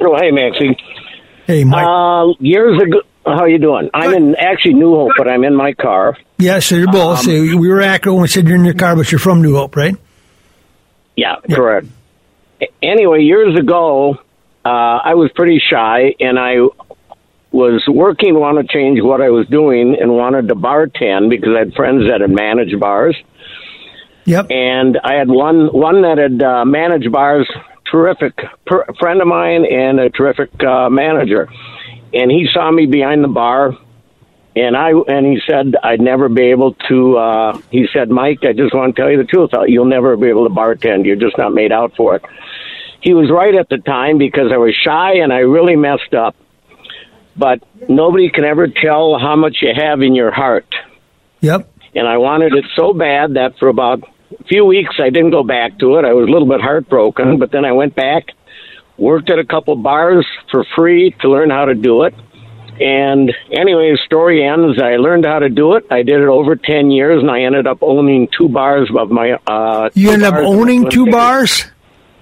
Oh, 0.00 0.16
hey, 0.20 0.30
Maxie. 0.30 0.76
Hey, 1.46 1.64
Mike. 1.64 1.86
Uh, 1.86 2.34
years 2.38 2.80
ago, 2.80 3.00
how 3.24 3.46
you 3.46 3.58
doing? 3.58 3.90
I'm 3.94 4.12
in 4.12 4.36
actually 4.36 4.74
New 4.74 4.94
Hope, 4.94 5.12
but 5.16 5.28
I'm 5.28 5.42
in 5.44 5.54
my 5.56 5.72
car. 5.72 6.16
yes, 6.38 6.66
so 6.66 6.76
you're 6.76 6.92
both. 6.92 7.22
so 7.22 7.30
we 7.30 7.68
were 7.68 7.80
accurate 7.80 8.14
when 8.14 8.22
we 8.22 8.28
said 8.28 8.46
you're 8.46 8.56
in 8.56 8.64
your 8.64 8.74
car, 8.74 8.94
but 8.94 9.10
you're 9.10 9.18
from 9.18 9.42
New 9.42 9.56
Hope, 9.56 9.74
right? 9.74 9.96
Yeah, 11.16 11.36
correct. 11.50 11.86
Anyway, 12.82 13.22
years 13.22 13.58
ago, 13.58 14.18
uh, 14.64 14.68
I 14.68 15.14
was 15.14 15.30
pretty 15.34 15.58
shy, 15.58 16.14
and 16.20 16.38
I 16.38 16.56
was 17.52 17.82
working, 17.88 18.38
want 18.38 18.58
to 18.58 18.72
change 18.72 19.00
what 19.02 19.20
I 19.20 19.30
was 19.30 19.46
doing, 19.48 19.96
and 20.00 20.12
wanted 20.12 20.48
to 20.48 20.54
bartend 20.54 21.30
because 21.30 21.50
I 21.54 21.60
had 21.60 21.74
friends 21.74 22.04
that 22.10 22.20
had 22.20 22.30
managed 22.30 22.78
bars, 22.80 23.16
Yep. 24.24 24.50
and 24.50 24.98
I 25.04 25.14
had 25.14 25.28
one 25.28 25.68
one 25.68 26.02
that 26.02 26.18
had 26.18 26.42
uh, 26.42 26.64
managed 26.64 27.10
bars. 27.12 27.48
Terrific 27.90 28.34
per- 28.66 28.84
friend 28.98 29.20
of 29.20 29.28
mine 29.28 29.64
and 29.64 30.00
a 30.00 30.10
terrific 30.10 30.50
uh, 30.64 30.90
manager, 30.90 31.48
and 32.12 32.32
he 32.32 32.48
saw 32.52 32.68
me 32.72 32.86
behind 32.86 33.22
the 33.22 33.28
bar 33.28 33.76
and 34.56 34.74
I 34.74 34.92
and 34.92 35.26
he 35.26 35.38
said 35.46 35.76
I'd 35.82 36.00
never 36.00 36.30
be 36.30 36.44
able 36.44 36.72
to. 36.88 37.18
Uh, 37.18 37.60
he 37.70 37.86
said, 37.92 38.08
Mike, 38.08 38.38
I 38.42 38.54
just 38.54 38.74
want 38.74 38.96
to 38.96 39.00
tell 39.00 39.10
you 39.10 39.18
the 39.18 39.24
truth. 39.24 39.50
You'll 39.66 39.84
never 39.84 40.16
be 40.16 40.28
able 40.28 40.48
to 40.48 40.54
bartend. 40.54 41.04
You're 41.04 41.16
just 41.16 41.36
not 41.36 41.52
made 41.52 41.72
out 41.72 41.94
for 41.94 42.16
it. 42.16 42.24
He 43.02 43.12
was 43.12 43.30
right 43.30 43.54
at 43.54 43.68
the 43.68 43.76
time 43.76 44.16
because 44.16 44.50
I 44.52 44.56
was 44.56 44.74
shy 44.74 45.18
and 45.18 45.30
I 45.32 45.40
really 45.40 45.76
messed 45.76 46.14
up. 46.14 46.34
But 47.36 47.62
nobody 47.86 48.30
can 48.30 48.44
ever 48.44 48.66
tell 48.66 49.18
how 49.18 49.36
much 49.36 49.58
you 49.60 49.72
have 49.76 50.00
in 50.00 50.14
your 50.14 50.30
heart. 50.30 50.74
Yep. 51.40 51.70
And 51.94 52.08
I 52.08 52.16
wanted 52.16 52.54
it 52.54 52.64
so 52.74 52.94
bad 52.94 53.34
that 53.34 53.58
for 53.58 53.68
about 53.68 54.02
a 54.40 54.44
few 54.44 54.64
weeks 54.64 54.94
I 54.98 55.10
didn't 55.10 55.32
go 55.32 55.44
back 55.44 55.78
to 55.80 55.96
it. 55.96 56.06
I 56.06 56.14
was 56.14 56.26
a 56.26 56.32
little 56.32 56.48
bit 56.48 56.62
heartbroken, 56.62 57.38
but 57.38 57.52
then 57.52 57.66
I 57.66 57.72
went 57.72 57.94
back, 57.94 58.28
worked 58.96 59.28
at 59.28 59.38
a 59.38 59.44
couple 59.44 59.76
bars 59.76 60.26
for 60.50 60.64
free 60.74 61.14
to 61.20 61.28
learn 61.28 61.50
how 61.50 61.66
to 61.66 61.74
do 61.74 62.04
it. 62.04 62.14
And 62.80 63.32
anyway, 63.50 63.92
the 63.92 63.98
story 64.04 64.44
ends. 64.46 64.80
I 64.80 64.96
learned 64.96 65.24
how 65.24 65.38
to 65.38 65.48
do 65.48 65.74
it. 65.74 65.86
I 65.90 66.02
did 66.02 66.20
it 66.20 66.28
over 66.28 66.56
10 66.56 66.90
years, 66.90 67.20
and 67.22 67.30
I 67.30 67.42
ended 67.42 67.66
up 67.66 67.78
owning 67.82 68.28
two 68.36 68.48
bars 68.48 68.88
of 68.96 69.10
my. 69.10 69.32
Uh, 69.46 69.90
You 69.94 70.10
ended 70.10 70.28
up 70.28 70.34
owning 70.44 70.88
two 70.90 71.10
bars? 71.10 71.64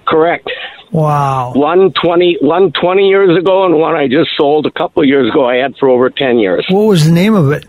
Correct. 0.07 0.49
Wow. 0.91 1.53
One 1.55 1.91
20, 2.01 2.37
one 2.41 2.71
20 2.71 3.07
years 3.07 3.37
ago, 3.37 3.65
and 3.65 3.75
one 3.75 3.95
I 3.95 4.07
just 4.07 4.29
sold 4.37 4.65
a 4.65 4.71
couple 4.71 5.03
of 5.03 5.09
years 5.09 5.29
ago. 5.29 5.45
I 5.45 5.55
had 5.57 5.75
for 5.77 5.89
over 5.89 6.09
10 6.09 6.39
years. 6.39 6.65
What 6.69 6.83
was 6.87 7.05
the 7.05 7.11
name 7.11 7.33
of 7.35 7.51
it? 7.51 7.65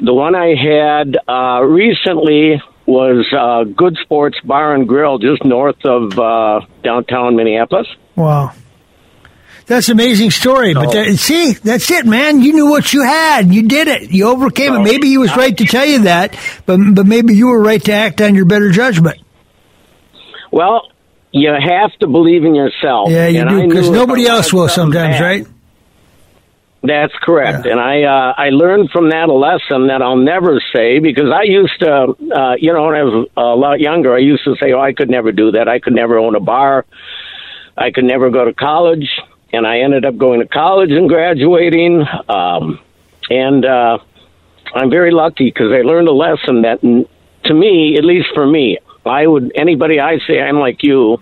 The 0.00 0.14
one 0.14 0.34
I 0.34 0.54
had 0.54 1.16
uh, 1.28 1.62
recently 1.64 2.62
was 2.86 3.26
uh, 3.32 3.64
Good 3.64 3.96
Sports 4.02 4.38
Bar 4.44 4.74
and 4.74 4.86
Grill, 4.86 5.18
just 5.18 5.44
north 5.44 5.82
of 5.84 6.18
uh, 6.18 6.60
downtown 6.82 7.36
Minneapolis. 7.36 7.86
Wow. 8.16 8.52
That's 9.66 9.88
an 9.88 9.92
amazing 9.92 10.30
story. 10.30 10.74
But 10.74 10.92
that, 10.92 11.16
see, 11.16 11.52
that's 11.54 11.90
it, 11.90 12.04
man. 12.04 12.40
You 12.42 12.52
knew 12.52 12.68
what 12.68 12.92
you 12.92 13.02
had. 13.02 13.52
You 13.52 13.66
did 13.66 13.88
it. 13.88 14.10
You 14.10 14.28
overcame 14.28 14.74
it. 14.74 14.80
Maybe 14.80 15.08
he 15.08 15.16
was 15.18 15.34
right 15.36 15.56
to 15.56 15.64
tell 15.64 15.86
you 15.86 16.00
that, 16.00 16.36
but 16.66 16.78
but 16.94 17.06
maybe 17.06 17.34
you 17.34 17.46
were 17.48 17.62
right 17.62 17.82
to 17.84 17.92
act 17.92 18.20
on 18.20 18.34
your 18.34 18.44
better 18.44 18.70
judgment. 18.70 19.18
Well, 20.52 20.88
you 21.32 21.50
have 21.50 21.92
to 22.00 22.06
believe 22.06 22.44
in 22.44 22.54
yourself. 22.54 23.08
Yeah, 23.10 23.26
you 23.28 23.40
And 23.40 23.48
do 23.50 23.68
because 23.68 23.90
nobody 23.90 24.26
else 24.26 24.52
will 24.52 24.68
sometimes, 24.68 25.14
bad- 25.18 25.22
right? 25.22 25.46
That's 26.86 27.14
correct, 27.22 27.64
Yeah. 27.64 27.72
and 27.72 27.80
I 27.80 28.02
uh, 28.02 28.34
I 28.36 28.50
learned 28.50 28.90
from 28.90 29.08
that 29.08 29.30
a 29.30 29.32
lesson 29.32 29.86
that 29.86 30.02
I'll 30.02 30.18
never 30.18 30.60
say 30.74 30.98
because 30.98 31.30
I 31.34 31.44
used 31.44 31.80
to, 31.80 31.90
uh, 31.90 32.54
you 32.58 32.74
know, 32.74 32.82
when 32.84 32.94
I 32.94 33.02
was 33.04 33.26
a 33.38 33.40
lot 33.56 33.80
younger, 33.80 34.14
I 34.14 34.18
used 34.18 34.44
to 34.44 34.54
say, 34.60 34.72
"Oh, 34.74 34.80
I 34.80 34.92
could 34.92 35.08
never 35.08 35.32
do 35.32 35.52
that. 35.52 35.66
I 35.66 35.78
could 35.78 35.94
never 35.94 36.18
own 36.18 36.34
a 36.36 36.40
bar. 36.40 36.84
I 37.74 37.90
could 37.90 38.04
never 38.04 38.28
go 38.28 38.44
to 38.44 38.52
college." 38.52 39.08
And 39.54 39.66
I 39.66 39.80
ended 39.80 40.04
up 40.04 40.16
going 40.16 40.40
to 40.40 40.46
college 40.46 40.90
and 40.90 41.08
graduating, 41.08 42.04
um, 42.28 42.80
and 43.30 43.64
uh, 43.64 43.98
I'm 44.74 44.90
very 44.90 45.12
lucky 45.12 45.44
because 45.44 45.72
I 45.72 45.82
learned 45.82 46.08
a 46.08 46.12
lesson 46.12 46.62
that, 46.62 46.80
to 46.80 47.54
me, 47.54 47.96
at 47.96 48.04
least 48.04 48.28
for 48.34 48.46
me, 48.46 48.78
I 49.06 49.26
would 49.26 49.52
anybody 49.54 50.00
I 50.00 50.18
say 50.26 50.40
I'm 50.40 50.58
like 50.58 50.82
you 50.82 51.18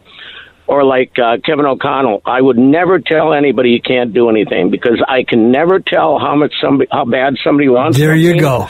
or 0.66 0.84
like 0.84 1.12
uh, 1.18 1.38
Kevin 1.44 1.66
O'Connell, 1.66 2.22
I 2.24 2.40
would 2.40 2.56
never 2.56 3.00
tell 3.00 3.34
anybody 3.34 3.70
you 3.70 3.82
can't 3.82 4.14
do 4.14 4.30
anything 4.30 4.70
because 4.70 5.02
I 5.06 5.24
can 5.24 5.50
never 5.50 5.80
tell 5.80 6.18
how 6.18 6.36
much 6.36 6.54
somebody, 6.62 6.88
how 6.90 7.04
bad 7.04 7.34
somebody 7.44 7.68
wants. 7.68 7.98
There 7.98 8.14
you 8.14 8.40
go. 8.40 8.68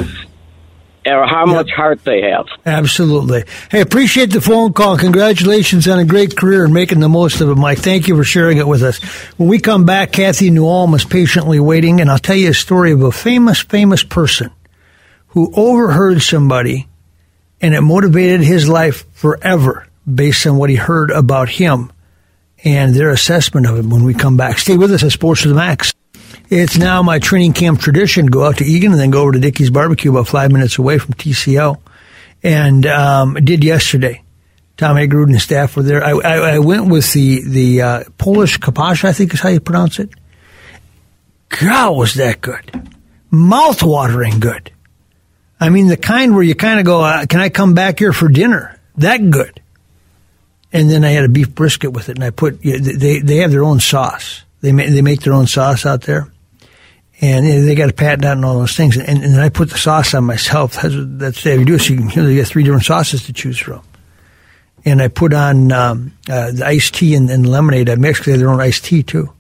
Or 1.05 1.27
how 1.27 1.47
much 1.47 1.71
heart 1.71 2.05
they 2.05 2.23
have. 2.23 2.47
Absolutely. 2.65 3.45
Hey, 3.71 3.81
appreciate 3.81 4.31
the 4.31 4.41
phone 4.41 4.73
call. 4.73 4.97
Congratulations 4.97 5.89
on 5.89 5.99
a 5.99 6.05
great 6.05 6.37
career 6.37 6.65
and 6.65 6.73
making 6.73 7.01
the 7.01 7.09
most 7.09 7.41
of 7.41 7.49
it, 7.49 7.57
Mike. 7.57 7.79
Thank 7.79 8.07
you 8.07 8.17
for 8.17 8.23
sharing 8.23 8.59
it 8.59 8.69
with 8.69 8.85
us. 8.85 8.99
When 9.37 9.49
we 9.49 9.59
come 9.59 9.85
back, 9.85 10.13
Kathy 10.13 10.51
New 10.51 10.67
Ulm 10.67 10.95
is 10.95 11.05
patiently 11.05 11.59
waiting, 11.59 12.01
and 12.01 12.09
I'll 12.09 12.19
tell 12.19 12.37
you 12.37 12.51
a 12.51 12.55
story 12.55 12.93
of 12.93 13.03
a 13.03 13.11
famous, 13.11 13.61
famous 13.61 14.05
person 14.05 14.51
who 15.29 15.53
overheard 15.57 16.23
somebody, 16.23 16.87
and 17.61 17.75
it 17.75 17.81
motivated 17.81 18.43
his 18.43 18.69
life 18.69 19.05
forever 19.13 19.89
based 20.13 20.47
on 20.47 20.57
what 20.57 20.71
he 20.71 20.77
heard 20.77 21.11
about 21.11 21.49
him 21.49 21.91
and 22.65 22.95
their 22.95 23.11
assessment 23.11 23.67
of 23.67 23.77
him 23.77 23.91
when 23.91 24.05
we 24.05 24.15
come 24.15 24.37
back. 24.37 24.59
Stay 24.59 24.77
with 24.77 24.93
us 24.93 25.03
at 25.03 25.11
Sports 25.11 25.43
to 25.43 25.49
the 25.49 25.55
Max. 25.55 25.93
It's 26.53 26.77
now 26.77 27.03
my 27.03 27.19
training 27.19 27.55
camp 27.55 27.81
tradition. 27.81 28.27
Go 28.27 28.45
out 28.45 28.59
to 28.59 28.65
Eagan 28.65 28.93
and 28.93 29.01
then 29.01 29.11
go 29.11 29.23
over 29.23 29.33
to 29.33 29.41
Dickey's 29.41 29.71
Barbecue 29.71 30.11
about 30.11 30.29
five 30.29 30.53
minutes 30.53 30.77
away 30.77 30.99
from 30.99 31.15
TCO. 31.15 31.81
And 32.43 32.85
um, 32.87 33.35
did 33.35 33.65
yesterday. 33.65 34.23
Tom 34.77 34.97
Hagerud 34.97 35.25
and 35.25 35.33
his 35.33 35.45
staff 35.45 35.77
were 35.77 35.83
there. 35.83 36.05
I, 36.05 36.11
I, 36.11 36.55
I 36.55 36.59
went 36.59 36.89
with 36.89 37.11
the, 37.15 37.43
the 37.49 37.83
uh, 37.83 38.05
Polish 38.19 38.59
kapash, 38.59 39.05
I 39.05 39.13
think 39.13 39.33
is 39.33 39.41
how 39.41 39.49
you 39.49 39.61
pronounce 39.61 39.99
it. 39.99 40.11
God, 41.49 41.97
was 41.97 42.15
that 42.15 42.41
good. 42.41 42.91
Mouth-watering 43.31 44.41
good. 44.41 44.71
I 45.59 45.71
mean, 45.71 45.87
the 45.87 45.97
kind 45.97 46.35
where 46.35 46.43
you 46.43 46.55
kind 46.55 46.79
of 46.79 46.85
go, 46.85 47.01
uh, 47.01 47.25
can 47.25 47.41
I 47.41 47.49
come 47.49 47.73
back 47.73 47.99
here 47.99 48.13
for 48.13 48.29
dinner? 48.29 48.79
that 48.97 49.31
good. 49.31 49.61
And 50.73 50.91
then 50.91 51.05
I 51.05 51.11
had 51.11 51.25
a 51.25 51.29
beef 51.29 51.55
brisket 51.55 51.93
with 51.93 52.09
it, 52.09 52.17
and 52.17 52.25
I 52.25 52.31
put 52.31 52.63
they 52.63 53.21
they 53.21 53.37
have 53.37 53.51
their 53.51 53.65
own 53.65 53.81
sauce. 53.81 54.43
They 54.61 54.73
they 54.73 55.03
make 55.03 55.21
their 55.21 55.35
own 55.35 55.47
sauce 55.47 55.85
out 55.85 56.03
there, 56.03 56.32
and 57.23 57.47
they 57.47 57.77
got 57.77 57.89
a 57.89 57.93
patent 57.93 58.25
on 58.25 58.45
all 58.45 58.59
those 58.59 58.77
things. 58.77 58.97
And, 58.97 59.23
and 59.23 59.41
I 59.41 59.49
put 59.49 59.71
the 59.71 59.79
sauce 59.79 60.13
on 60.13 60.25
myself. 60.25 60.75
That's 60.83 60.95
that's 60.99 61.45
what 61.45 61.59
you 61.59 61.65
do. 61.65 61.79
So 61.79 61.95
you, 61.95 62.01
can, 62.01 62.11
you, 62.11 62.23
know, 62.23 62.29
you 62.29 62.35
get 62.41 62.49
three 62.49 62.65
different 62.65 62.85
sauces 62.85 63.27
to 63.27 63.33
choose 63.33 63.59
from. 63.59 63.83
And 64.85 65.01
I 65.01 65.07
put 65.07 65.33
on 65.33 65.71
um, 65.71 66.13
uh, 66.29 66.51
the 66.51 66.67
iced 66.67 66.95
tea 66.95 67.15
and, 67.15 67.31
and 67.31 67.49
lemonade. 67.49 67.89
I 67.89 67.95
mixed. 67.95 68.25
Their 68.25 68.51
own 68.51 68.61
iced 68.61 68.85
tea 68.85 69.05
too. 69.05 69.33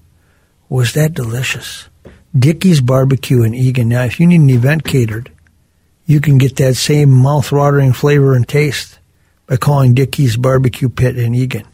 Was 0.68 0.92
that 0.92 1.12
delicious? 1.12 1.88
Dickey's 2.38 2.80
Barbecue 2.80 3.42
in 3.42 3.52
Eagan. 3.52 3.88
Now, 3.88 4.04
if 4.04 4.20
you 4.20 4.28
need 4.28 4.40
an 4.40 4.48
event 4.48 4.84
catered, 4.84 5.30
you 6.06 6.20
can 6.20 6.38
get 6.38 6.56
that 6.56 6.76
same 6.76 7.10
mouth-watering 7.10 7.92
flavor 7.92 8.34
and 8.34 8.48
taste 8.48 8.98
by 9.46 9.56
calling 9.56 9.92
Dickey's 9.92 10.36
Barbecue 10.36 10.88
Pit 10.88 11.18
in 11.18 11.34
Eagan. 11.34 11.66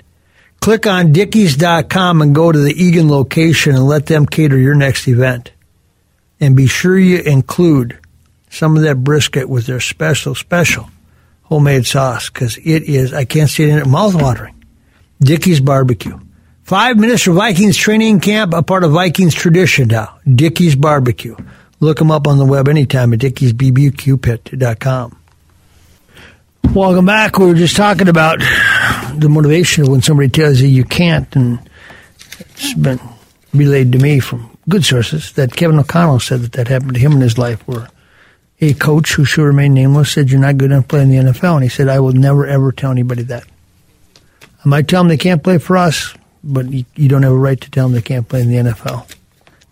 Click 0.60 0.86
on 0.86 1.12
Dickeys.com 1.12 2.22
and 2.22 2.34
go 2.34 2.50
to 2.50 2.58
the 2.58 2.72
Eagan 2.72 3.08
location 3.08 3.76
and 3.76 3.86
let 3.86 4.06
them 4.06 4.26
cater 4.26 4.58
your 4.58 4.74
next 4.74 5.06
event. 5.06 5.52
And 6.40 6.54
be 6.54 6.66
sure 6.66 6.98
you 6.98 7.18
include 7.18 7.98
some 8.50 8.76
of 8.76 8.82
that 8.82 9.02
brisket 9.02 9.48
with 9.48 9.66
their 9.66 9.80
special, 9.80 10.34
special 10.34 10.88
homemade 11.42 11.86
sauce 11.86 12.30
because 12.30 12.56
it 12.58 12.84
is, 12.84 13.12
I 13.12 13.24
can't 13.24 13.50
say 13.50 13.64
it 13.64 13.70
in 13.70 13.78
it, 13.78 13.86
mouth-watering. 13.86 14.54
Dickey's 15.20 15.60
Barbecue. 15.60 16.18
Five 16.62 16.98
minutes 16.98 17.22
for 17.24 17.32
Vikings 17.32 17.76
training 17.76 18.20
camp, 18.20 18.54
a 18.54 18.62
part 18.62 18.84
of 18.84 18.92
Vikings 18.92 19.34
tradition 19.34 19.88
now. 19.88 20.18
Dickey's 20.32 20.76
Barbecue. 20.76 21.34
Look 21.80 21.98
them 21.98 22.10
up 22.10 22.26
on 22.26 22.38
the 22.38 22.44
web 22.44 22.68
anytime 22.68 23.12
at 23.12 23.20
dickeysbbqpit.com. 23.20 25.18
Welcome 26.74 27.06
back. 27.06 27.38
We 27.38 27.46
were 27.46 27.54
just 27.54 27.76
talking 27.76 28.08
about 28.08 28.40
the 29.14 29.28
motivation 29.30 29.90
when 29.90 30.02
somebody 30.02 30.28
tells 30.28 30.60
you 30.60 30.68
you 30.68 30.84
can't, 30.84 31.34
and 31.34 31.58
it's 32.38 32.74
been 32.74 33.00
relayed 33.54 33.92
to 33.92 33.98
me 33.98 34.20
from 34.20 34.47
good 34.68 34.84
sources 34.84 35.32
that 35.32 35.56
Kevin 35.56 35.78
O'Connell 35.78 36.20
said 36.20 36.40
that 36.40 36.52
that 36.52 36.68
happened 36.68 36.94
to 36.94 37.00
him 37.00 37.12
in 37.12 37.20
his 37.20 37.38
life, 37.38 37.66
where 37.66 37.88
a 38.60 38.74
coach 38.74 39.14
who 39.14 39.24
should 39.24 39.44
remain 39.44 39.74
nameless 39.74 40.12
said, 40.12 40.30
You're 40.30 40.40
not 40.40 40.58
good 40.58 40.70
enough 40.70 40.84
to 40.84 40.88
play 40.88 41.02
in 41.02 41.10
the 41.10 41.16
NFL. 41.16 41.54
And 41.54 41.62
he 41.62 41.68
said, 41.68 41.88
I 41.88 42.00
will 42.00 42.12
never, 42.12 42.46
ever 42.46 42.72
tell 42.72 42.90
anybody 42.90 43.22
that. 43.24 43.44
I 44.64 44.68
might 44.68 44.88
tell 44.88 45.02
them 45.02 45.08
they 45.08 45.16
can't 45.16 45.42
play 45.42 45.58
for 45.58 45.76
us 45.76 46.14
but 46.42 46.70
you, 46.70 46.84
you 46.94 47.08
don't 47.08 47.22
have 47.22 47.32
a 47.32 47.38
right 47.38 47.60
to 47.60 47.70
tell 47.70 47.86
them 47.86 47.94
they 47.94 48.02
can't 48.02 48.28
play 48.28 48.42
in 48.42 48.48
the 48.48 48.70
NFL. 48.70 49.12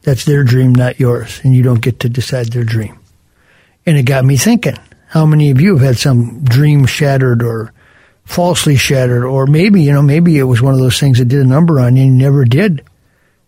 That's 0.02 0.24
their 0.24 0.44
dream, 0.44 0.74
not 0.74 1.00
yours, 1.00 1.40
and 1.42 1.54
you 1.54 1.62
don't 1.62 1.82
get 1.82 2.00
to 2.00 2.08
decide 2.08 2.46
their 2.46 2.64
dream. 2.64 2.98
And 3.84 3.96
it 3.96 4.04
got 4.04 4.24
me 4.24 4.36
thinking: 4.36 4.76
How 5.08 5.26
many 5.26 5.50
of 5.50 5.60
you 5.60 5.76
have 5.76 5.86
had 5.86 5.98
some 5.98 6.44
dream 6.44 6.86
shattered 6.86 7.42
or 7.42 7.72
falsely 8.24 8.76
shattered, 8.76 9.24
or 9.24 9.46
maybe 9.46 9.82
you 9.82 9.92
know, 9.92 10.02
maybe 10.02 10.38
it 10.38 10.44
was 10.44 10.62
one 10.62 10.74
of 10.74 10.80
those 10.80 11.00
things 11.00 11.18
that 11.18 11.26
did 11.26 11.40
a 11.40 11.48
number 11.48 11.80
on 11.80 11.96
you 11.96 12.02
and 12.02 12.12
you 12.12 12.24
never 12.24 12.44
did 12.44 12.84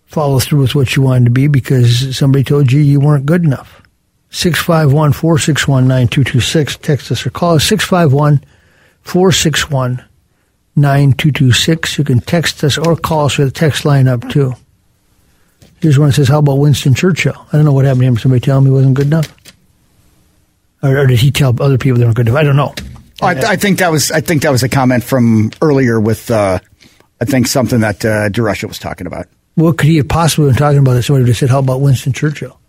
follow 0.08 0.40
through 0.40 0.62
with 0.62 0.74
what 0.74 0.96
you 0.96 1.02
wanted 1.02 1.26
to 1.26 1.30
be 1.30 1.46
because 1.46 2.16
somebody 2.16 2.42
told 2.42 2.72
you 2.72 2.80
you 2.80 2.98
weren't 2.98 3.26
good 3.26 3.44
enough. 3.44 3.82
651 4.30 5.12
461 5.12 5.86
9226. 5.86 6.76
Text 6.78 7.12
us 7.12 7.26
or 7.26 7.30
call 7.30 7.54
us 7.54 7.64
651 7.64 8.44
461 9.02 10.04
9226. 10.76 11.98
You 11.98 12.04
can 12.04 12.20
text 12.20 12.64
us 12.64 12.78
or 12.78 12.96
call 12.96 13.26
us 13.26 13.38
with 13.38 13.48
a 13.48 13.52
text 13.52 13.84
line 13.84 14.08
up 14.08 14.28
too. 14.28 14.54
Here's 15.80 15.98
one 15.98 16.08
that 16.08 16.14
says, 16.14 16.28
How 16.28 16.38
about 16.38 16.58
Winston 16.58 16.94
Churchill? 16.94 17.46
I 17.52 17.56
don't 17.56 17.64
know 17.64 17.72
what 17.72 17.84
happened 17.84 18.02
to 18.02 18.06
him. 18.08 18.18
Somebody 18.18 18.40
tell 18.40 18.58
him 18.58 18.64
he 18.64 18.70
wasn't 18.70 18.94
good 18.94 19.06
enough? 19.06 19.34
Or, 20.82 20.96
or 20.96 21.06
did 21.06 21.20
he 21.20 21.30
tell 21.30 21.54
other 21.62 21.78
people 21.78 21.98
they 21.98 22.04
weren't 22.04 22.16
good 22.16 22.28
enough? 22.28 22.38
I 22.38 22.42
don't 22.42 22.56
know. 22.56 22.74
I, 23.20 23.52
I, 23.52 23.56
think 23.56 23.80
that 23.80 23.90
was 23.90 24.12
I 24.12 24.20
think 24.20 24.42
that 24.42 24.50
was 24.50 24.62
a 24.62 24.68
comment 24.68 25.02
from 25.02 25.50
earlier 25.60 25.98
with 26.00 26.30
uh, 26.30 26.60
I 27.20 27.24
think 27.24 27.48
something 27.48 27.80
that 27.80 28.04
uh, 28.04 28.30
was 28.68 28.78
talking 28.78 29.08
about. 29.08 29.26
What 29.58 29.76
could 29.76 29.88
he 29.88 29.96
have 29.96 30.06
possibly 30.06 30.50
been 30.50 30.56
talking 30.56 30.78
about? 30.78 30.94
That 30.94 31.02
somebody 31.02 31.24
would 31.24 31.30
have 31.30 31.36
said, 31.36 31.50
"How 31.50 31.58
about 31.58 31.80
Winston 31.80 32.12
Churchill?" 32.12 32.60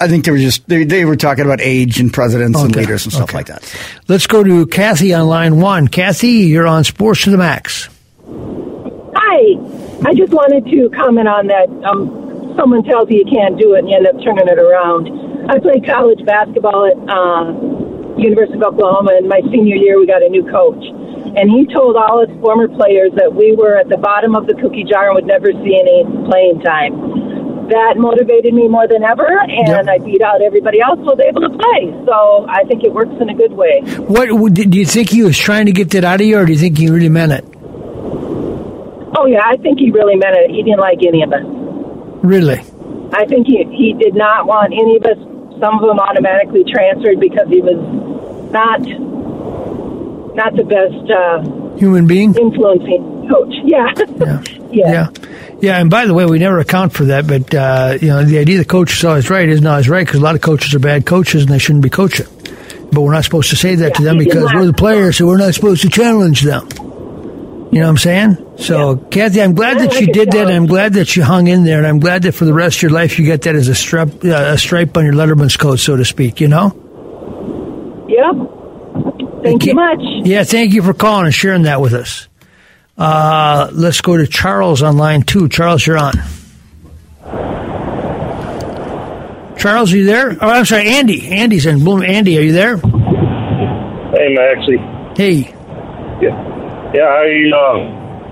I 0.00 0.08
think 0.08 0.24
they 0.24 0.32
were 0.32 0.38
just 0.38 0.66
they, 0.68 0.82
they 0.82 1.04
were 1.04 1.14
talking 1.14 1.44
about 1.44 1.60
age 1.60 2.00
and 2.00 2.12
presidents 2.12 2.58
okay. 2.58 2.66
and 2.66 2.74
leaders 2.74 3.04
and 3.04 3.12
stuff 3.12 3.30
okay. 3.30 3.38
like 3.38 3.46
that. 3.46 3.62
Let's 4.08 4.26
go 4.26 4.42
to 4.42 4.66
Kathy 4.66 5.14
on 5.14 5.28
line 5.28 5.60
one. 5.60 5.86
Kathy, 5.86 6.50
you're 6.50 6.66
on 6.66 6.82
Sports 6.82 7.22
to 7.24 7.30
the 7.30 7.38
Max. 7.38 7.88
Hi, 8.26 9.54
I 10.02 10.12
just 10.14 10.32
wanted 10.32 10.66
to 10.66 10.90
comment 10.90 11.28
on 11.28 11.46
that. 11.46 11.70
Um, 11.86 12.52
someone 12.58 12.82
tells 12.82 13.08
you 13.10 13.18
you 13.18 13.30
can't 13.30 13.56
do 13.56 13.74
it, 13.74 13.86
and 13.86 13.88
you 13.88 13.96
end 13.96 14.08
up 14.08 14.18
turning 14.24 14.48
it 14.48 14.58
around. 14.58 15.06
I 15.48 15.60
played 15.60 15.86
college 15.86 16.18
basketball 16.26 16.90
at 16.90 16.98
uh, 17.06 18.18
University 18.18 18.58
of 18.58 18.74
Oklahoma, 18.74 19.12
and 19.18 19.28
my 19.28 19.40
senior 19.52 19.76
year 19.76 20.00
we 20.00 20.06
got 20.08 20.22
a 20.22 20.28
new 20.28 20.42
coach, 20.50 20.82
and 21.36 21.50
he 21.50 21.66
told 21.72 21.96
all 21.96 22.26
his 22.26 22.32
former 22.40 22.68
players 22.68 23.12
that 23.16 23.34
we 23.34 23.54
were 23.56 23.76
at 23.76 23.88
the 23.88 23.98
bottom 23.98 24.34
of 24.34 24.46
the 24.46 24.54
cookie 24.54 24.84
jar 24.84 25.10
and 25.10 25.14
would 25.14 25.26
never 25.26 25.52
see 25.62 25.74
any 25.78 26.04
playing 26.26 26.60
time 26.60 27.34
that 27.68 27.96
motivated 27.96 28.52
me 28.52 28.68
more 28.68 28.86
than 28.86 29.02
ever, 29.02 29.24
and 29.24 29.68
yep. 29.68 29.88
I 29.88 29.98
beat 29.98 30.20
out 30.20 30.42
everybody 30.42 30.80
else, 30.80 30.98
who 30.98 31.06
was 31.06 31.20
able 31.20 31.40
to 31.40 31.52
play. 31.56 31.88
So 32.04 32.46
I 32.48 32.64
think 32.64 32.84
it 32.84 32.92
works 32.92 33.14
in 33.20 33.28
a 33.30 33.34
good 33.34 33.52
way. 33.52 33.80
What 34.04 34.28
do 34.52 34.78
you 34.78 34.84
think 34.84 35.10
he 35.10 35.22
was 35.22 35.38
trying 35.38 35.66
to 35.66 35.72
get 35.72 35.90
that 35.90 36.04
out 36.04 36.20
of 36.20 36.26
you, 36.26 36.36
or 36.38 36.44
do 36.44 36.52
you 36.52 36.58
think 36.58 36.78
he 36.78 36.90
really 36.90 37.08
meant 37.08 37.32
it? 37.32 37.44
Oh 39.16 39.26
yeah, 39.26 39.40
I 39.44 39.56
think 39.56 39.78
he 39.78 39.90
really 39.90 40.16
meant 40.16 40.36
it. 40.36 40.50
He 40.50 40.62
didn't 40.62 40.80
like 40.80 40.98
any 41.06 41.22
of 41.22 41.32
us. 41.32 41.44
Really? 42.22 42.60
I 43.12 43.24
think 43.26 43.46
he 43.46 43.64
he 43.70 43.94
did 43.94 44.14
not 44.14 44.46
want 44.46 44.72
any 44.74 44.96
of 44.96 45.04
us. 45.04 45.18
Some 45.60 45.78
of 45.78 45.86
them 45.86 46.00
automatically 46.00 46.64
transferred 46.64 47.20
because 47.20 47.48
he 47.48 47.60
was 47.62 47.78
not 48.50 48.82
not 50.34 50.54
the 50.56 50.64
best 50.64 51.10
uh, 51.10 51.76
human 51.78 52.06
being 52.06 52.34
influencing 52.34 53.28
coach. 53.30 53.54
Yeah. 53.64 53.92
Yeah. 53.96 54.42
yeah. 54.72 54.92
yeah. 54.92 55.08
Yeah, 55.60 55.80
and 55.80 55.88
by 55.88 56.04
the 56.06 56.12
way, 56.12 56.26
we 56.26 56.38
never 56.38 56.58
account 56.58 56.92
for 56.92 57.06
that, 57.06 57.26
but 57.26 57.54
uh, 57.54 57.96
you 58.00 58.08
know 58.08 58.22
the 58.22 58.38
idea 58.38 58.58
the 58.58 58.64
coach 58.64 58.92
is 58.92 59.04
always 59.04 59.30
right 59.30 59.48
is 59.48 59.62
not 59.62 59.70
always 59.72 59.88
right 59.88 60.06
because 60.06 60.20
a 60.20 60.22
lot 60.22 60.34
of 60.34 60.42
coaches 60.42 60.74
are 60.74 60.78
bad 60.78 61.06
coaches 61.06 61.42
and 61.42 61.50
they 61.50 61.58
shouldn't 61.58 61.82
be 61.82 61.90
coaching. 61.90 62.26
But 62.92 63.00
we're 63.00 63.12
not 63.12 63.24
supposed 63.24 63.50
to 63.50 63.56
say 63.56 63.74
that 63.76 63.88
yeah, 63.88 63.94
to 63.94 64.02
them 64.02 64.18
because 64.18 64.52
we're 64.52 64.66
the 64.66 64.72
players, 64.72 65.16
so 65.16 65.26
we're 65.26 65.38
not 65.38 65.54
supposed 65.54 65.82
to 65.82 65.88
challenge 65.88 66.42
them. 66.42 66.68
You 67.74 67.80
know 67.80 67.86
what 67.86 67.90
I'm 67.90 67.96
saying? 67.96 68.46
So, 68.58 68.94
yeah. 68.94 69.08
Kathy, 69.08 69.42
I'm 69.42 69.54
glad 69.54 69.80
that 69.80 70.00
you 70.00 70.06
did 70.06 70.30
that. 70.30 70.46
And 70.46 70.50
I'm 70.50 70.66
glad 70.66 70.92
that 70.92 71.16
you 71.16 71.24
hung 71.24 71.48
in 71.48 71.64
there, 71.64 71.78
and 71.78 71.86
I'm 71.86 71.98
glad 71.98 72.22
that 72.22 72.32
for 72.32 72.44
the 72.44 72.52
rest 72.52 72.76
of 72.76 72.82
your 72.82 72.90
life 72.92 73.18
you 73.18 73.24
get 73.24 73.42
that 73.42 73.56
as 73.56 73.66
a 73.66 73.74
stripe, 73.74 74.24
uh, 74.24 74.28
a 74.28 74.58
stripe 74.58 74.96
on 74.96 75.04
your 75.04 75.14
Letterman's 75.14 75.56
coat, 75.56 75.76
so 75.80 75.96
to 75.96 76.04
speak. 76.04 76.40
You 76.40 76.46
know? 76.46 76.66
Yep. 78.08 78.63
Thank 79.42 79.66
you 79.66 79.74
much. 79.74 80.00
Yeah, 80.24 80.44
thank 80.44 80.72
you 80.72 80.82
for 80.82 80.94
calling 80.94 81.26
and 81.26 81.34
sharing 81.34 81.62
that 81.62 81.80
with 81.80 81.92
us. 81.94 82.28
Uh, 82.96 83.68
let's 83.72 84.00
go 84.00 84.16
to 84.16 84.26
Charles 84.26 84.82
on 84.82 84.96
line 84.96 85.22
two. 85.22 85.48
Charles, 85.48 85.86
you're 85.86 85.98
on. 85.98 86.12
Charles, 89.58 89.92
are 89.92 89.96
you 89.96 90.04
there? 90.04 90.36
Oh, 90.40 90.48
I'm 90.48 90.64
sorry, 90.64 90.88
Andy. 90.88 91.28
Andy's 91.28 91.66
in 91.66 91.82
Bloom. 91.82 92.02
Andy, 92.02 92.38
are 92.38 92.42
you 92.42 92.52
there? 92.52 92.76
Hey, 92.76 94.34
Maxie. 94.34 94.78
Hey. 95.16 95.50
Yeah, 96.22 96.92
yeah. 96.94 97.08
I 97.08 97.26
uh, 97.50 97.78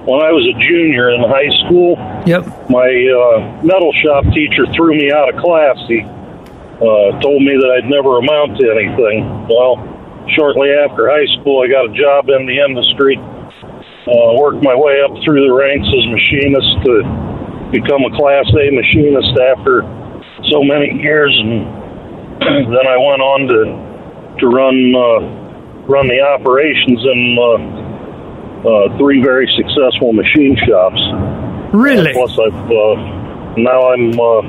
when 0.07 0.21
I 0.23 0.31
was 0.31 0.47
a 0.47 0.55
junior 0.61 1.11
in 1.11 1.21
high 1.27 1.51
school. 1.67 1.97
Yep. 2.27 2.71
My 2.71 2.87
uh, 2.87 3.63
metal 3.65 3.93
shop 4.05 4.25
teacher 4.33 4.67
threw 4.75 4.97
me 4.97 5.11
out 5.11 5.35
of 5.35 5.41
class. 5.43 5.77
He 5.89 6.01
uh, 6.03 7.21
told 7.21 7.43
me 7.43 7.59
that 7.59 7.81
I'd 7.83 7.91
never 7.91 8.19
amount 8.19 8.59
to 8.59 8.71
anything. 8.71 9.49
Well, 9.49 9.92
shortly 10.35 10.71
after 10.71 11.11
high 11.11 11.27
school, 11.41 11.63
I 11.63 11.69
got 11.69 11.91
a 11.91 11.95
job 11.95 12.29
in 12.29 12.47
the 12.47 12.59
industry 12.59 13.19
uh, 14.07 14.35
worked 14.35 14.63
my 14.63 14.75
way 14.75 14.99
up 15.03 15.15
through 15.23 15.47
the 15.47 15.55
ranks 15.55 15.87
as 15.87 16.05
machinist 16.11 16.73
to 16.83 16.95
become 17.71 18.03
a 18.03 18.13
Class 18.19 18.47
A 18.51 18.67
machinist 18.75 19.35
after 19.39 19.87
so 20.51 20.63
many 20.67 20.91
years, 20.99 21.31
and 21.39 21.63
then 22.75 22.87
I 22.87 22.99
went 22.99 23.23
on 23.23 23.41
to 23.47 23.61
to 24.43 24.47
run 24.51 24.75
uh, 24.91 25.21
run 25.87 26.09
the 26.09 26.19
operations 26.19 26.99
in 26.99 27.21
uh, 27.39 28.67
uh, 28.67 28.99
three 28.99 29.23
very 29.23 29.47
successful 29.55 30.13
machine 30.13 30.59
shops. 30.67 31.01
Really? 31.73 32.13
plus, 32.13 32.37
I've 32.39 32.71
uh, 32.71 32.95
now 33.57 33.87
I'm 33.95 34.19
uh, 34.19 34.43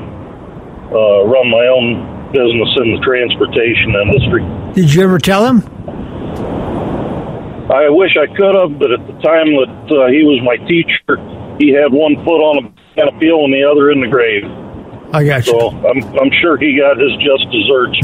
uh, 0.98 1.30
run 1.30 1.48
my 1.50 1.66
own 1.70 2.13
business 2.34 2.70
in 2.82 2.98
the 2.98 3.02
transportation 3.06 3.94
industry. 3.94 4.44
Did 4.74 4.94
you 4.94 5.04
ever 5.04 5.20
tell 5.20 5.46
him? 5.46 5.62
I 7.72 7.90
wish 7.90 8.18
I 8.20 8.28
could 8.28 8.56
have, 8.56 8.78
but 8.78 8.92
at 8.92 9.06
the 9.08 9.14
time 9.24 9.48
that 9.56 9.88
uh, 9.88 10.12
he 10.12 10.26
was 10.28 10.42
my 10.44 10.58
teacher, 10.68 11.16
he 11.58 11.72
had 11.72 11.94
one 11.94 12.16
foot 12.26 12.42
on 12.44 12.66
a 12.68 13.20
peel 13.20 13.46
and 13.46 13.54
the 13.54 13.64
other 13.64 13.90
in 13.92 14.02
the 14.02 14.08
grave. 14.08 14.44
I 15.14 15.24
got 15.24 15.46
you. 15.46 15.54
So 15.54 15.70
I'm, 15.70 16.04
I'm 16.18 16.32
sure 16.42 16.58
he 16.58 16.78
got 16.78 16.98
his 16.98 17.14
just 17.22 17.46
desserts. 17.54 17.98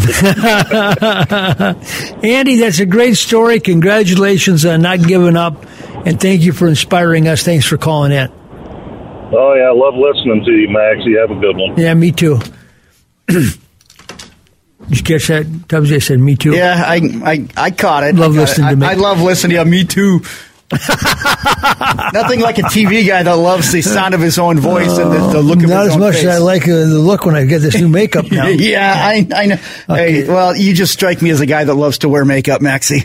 Andy, 2.23 2.57
that's 2.57 2.79
a 2.79 2.85
great 2.85 3.17
story. 3.17 3.59
Congratulations 3.59 4.63
on 4.63 4.83
not 4.83 5.01
giving 5.01 5.35
up, 5.35 5.65
and 6.05 6.21
thank 6.21 6.41
you 6.41 6.53
for 6.53 6.67
inspiring 6.67 7.27
us. 7.27 7.43
Thanks 7.43 7.65
for 7.65 7.77
calling 7.77 8.11
in. 8.11 8.31
Oh 9.31 9.53
yeah, 9.55 9.69
I 9.69 9.73
love 9.73 9.95
listening 9.95 10.43
to 10.45 10.51
you, 10.51 10.69
Max. 10.69 10.99
You 11.05 11.17
have 11.19 11.31
a 11.31 11.39
good 11.39 11.57
one. 11.57 11.77
Yeah, 11.77 11.93
me 11.95 12.11
too. 12.11 12.39
Did 14.89 14.97
you 14.97 15.03
catch 15.03 15.27
that? 15.27 15.45
Tubbs, 15.69 15.91
I 15.91 15.99
said, 15.99 16.19
me 16.19 16.35
too. 16.35 16.51
Yeah, 16.51 16.83
I 16.85 16.95
I, 17.23 17.47
I 17.55 17.71
caught 17.71 18.03
it. 18.03 18.15
Love 18.15 18.35
listening 18.35 18.67
it. 18.67 18.71
to 18.71 18.75
me. 18.77 18.85
I, 18.87 18.91
I 18.91 18.93
love 18.95 19.21
listening 19.21 19.57
to 19.57 19.65
me 19.65 19.83
too. 19.85 20.21
Nothing 22.13 22.41
like 22.41 22.57
a 22.59 22.63
TV 22.63 23.05
guy 23.07 23.23
that 23.23 23.33
loves 23.33 23.71
the 23.71 23.81
sound 23.81 24.13
of 24.13 24.21
his 24.21 24.37
own 24.39 24.59
voice 24.59 24.97
and 24.97 25.11
the, 25.11 25.17
the 25.33 25.41
look 25.41 25.63
of 25.63 25.69
Not 25.69 25.81
his 25.85 25.89
as 25.89 25.93
own 25.95 25.99
much 25.99 26.15
face. 26.15 26.25
as 26.25 26.35
I 26.35 26.37
like 26.39 26.63
uh, 26.63 26.75
the 26.75 26.85
look 26.99 27.25
when 27.25 27.35
I 27.35 27.45
get 27.45 27.59
this 27.59 27.75
new 27.79 27.89
makeup 27.89 28.25
now. 28.31 28.47
yeah, 28.47 28.93
I, 28.95 29.27
I 29.35 29.45
know. 29.47 29.57
Okay. 29.89 30.11
Hey, 30.23 30.27
well, 30.27 30.55
you 30.55 30.73
just 30.73 30.93
strike 30.93 31.21
me 31.21 31.29
as 31.31 31.39
a 31.41 31.45
guy 31.45 31.63
that 31.63 31.73
loves 31.73 31.99
to 31.99 32.09
wear 32.09 32.25
makeup, 32.25 32.61
Maxie. 32.61 33.03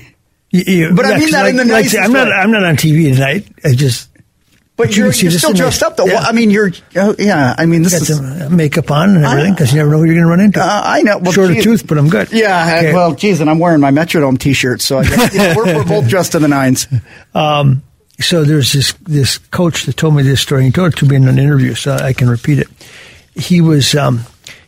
You- 0.51 0.65
you- 0.89 0.95
But 0.95 1.07
I 1.07 1.19
mean 1.19 1.31
that 1.31 1.47
in 1.47 1.57
the 1.57 1.65
like- 1.65 1.85
nicest 1.85 2.03
I'm 2.03 2.13
not. 2.13 2.29
way. 2.29 2.33
I'm 2.35 2.51
not 2.51 2.65
on 2.65 2.77
TV 2.77 3.13
tonight. 3.15 3.47
I 3.65 3.75
just 3.75 4.09
But 4.77 4.89
But 4.89 4.97
you 4.97 5.05
you're, 5.05 5.13
can 5.13 5.23
you're 5.23 5.31
still 5.33 5.53
dressed 5.53 5.83
up, 5.85 5.97
though. 5.97 6.07
Yeah. 6.07 6.19
I 6.19 6.33
mean, 6.33 6.51
you're. 6.51 6.73
Oh, 6.97 7.15
yeah, 7.19 7.55
I 7.57 7.65
mean, 7.67 7.83
this 7.85 7.93
got 7.93 8.03
is. 8.03 8.17
some 8.17 8.43
uh, 8.43 8.49
makeup 8.51 8.91
on 8.91 9.15
and 9.15 9.25
everything 9.25 9.53
because 9.55 9.71
you 9.73 9.79
never 9.79 9.91
know 9.91 9.99
who 9.99 10.05
you're 10.07 10.15
going 10.15 10.25
to 10.25 10.31
run 10.31 10.41
into. 10.41 10.61
Uh, 10.61 10.83
I 10.85 11.03
know. 11.03 11.19
Well, 11.19 11.31
Short 11.33 11.51
of 11.53 11.63
tooth, 11.63 11.87
but 11.87 11.97
I'm 11.97 12.09
good. 12.09 12.33
Yeah, 12.33 12.79
Okay. 12.79 12.93
well, 12.93 13.15
geez, 13.15 13.41
and 13.41 13.49
I'm 13.49 13.61
wearing 13.61 13.81
my 13.81 13.93
Metrodome 13.93 14.37
T-shirt, 14.39 14.81
so 14.83 14.99
I 14.99 15.05
guess, 15.05 15.33
yeah, 15.35 15.55
we're, 15.57 15.67
we're 15.77 15.85
both 15.85 16.09
dressed 16.09 16.33
to 16.33 16.39
the 16.41 16.49
nines. 16.49 16.89
Um, 17.35 17.83
so 18.21 18.45
there's 18.45 18.73
this 18.73 18.93
this 19.03 19.39
coach 19.39 19.87
that 19.87 19.97
told 19.97 20.15
me 20.15 20.23
this 20.23 20.41
story. 20.41 20.63
He 20.65 20.71
told 20.71 20.93
it 20.93 20.97
to 20.99 21.07
me 21.07 21.17
in 21.17 21.27
an 21.27 21.39
interview, 21.39 21.75
so 21.75 21.95
I 21.95 22.13
can 22.13 22.29
repeat 22.29 22.61
it. 22.61 22.69
He 23.35 23.61
was 23.61 23.95
um, 23.97 24.21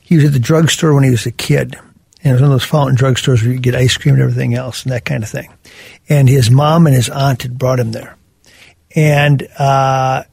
he 0.03 0.17
was 0.17 0.25
at 0.25 0.33
the 0.33 0.41
drugstore 0.41 0.95
when 0.95 1.05
he 1.05 1.11
was 1.11 1.27
a 1.27 1.31
kid, 1.31 1.77
and 2.25 2.31
it 2.31 2.33
was 2.33 2.43
one 2.43 2.51
of 2.51 2.55
those 2.55 2.65
fountain 2.65 2.97
drugstores 2.97 3.43
where 3.45 3.53
you 3.53 3.61
get 3.61 3.77
ice 3.77 3.97
cream 3.97 4.15
and 4.17 4.23
everything 4.23 4.55
else 4.55 4.83
and 4.83 4.91
that 4.93 5.05
kind 5.05 5.23
of 5.23 5.29
thing. 5.31 5.53
And 6.09 6.29
his 6.29 6.51
mom 6.51 6.87
and 6.89 6.97
his 6.97 7.09
aunt 7.09 7.43
had 7.43 7.57
brought 7.57 7.79
him 7.79 7.93
there, 7.93 8.16
and 8.97 9.47
uh, 9.59 10.25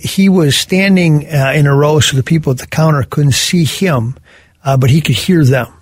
he 0.00 0.28
was 0.28 0.56
standing 0.56 1.26
uh, 1.26 1.52
in 1.54 1.66
a 1.66 1.74
row 1.74 2.00
so 2.00 2.16
the 2.16 2.22
people 2.22 2.52
at 2.52 2.58
the 2.58 2.66
counter 2.66 3.02
couldn't 3.02 3.32
see 3.32 3.64
him, 3.64 4.16
uh, 4.64 4.76
but 4.76 4.88
he 4.88 5.00
could 5.00 5.16
hear 5.16 5.44
them 5.44 5.72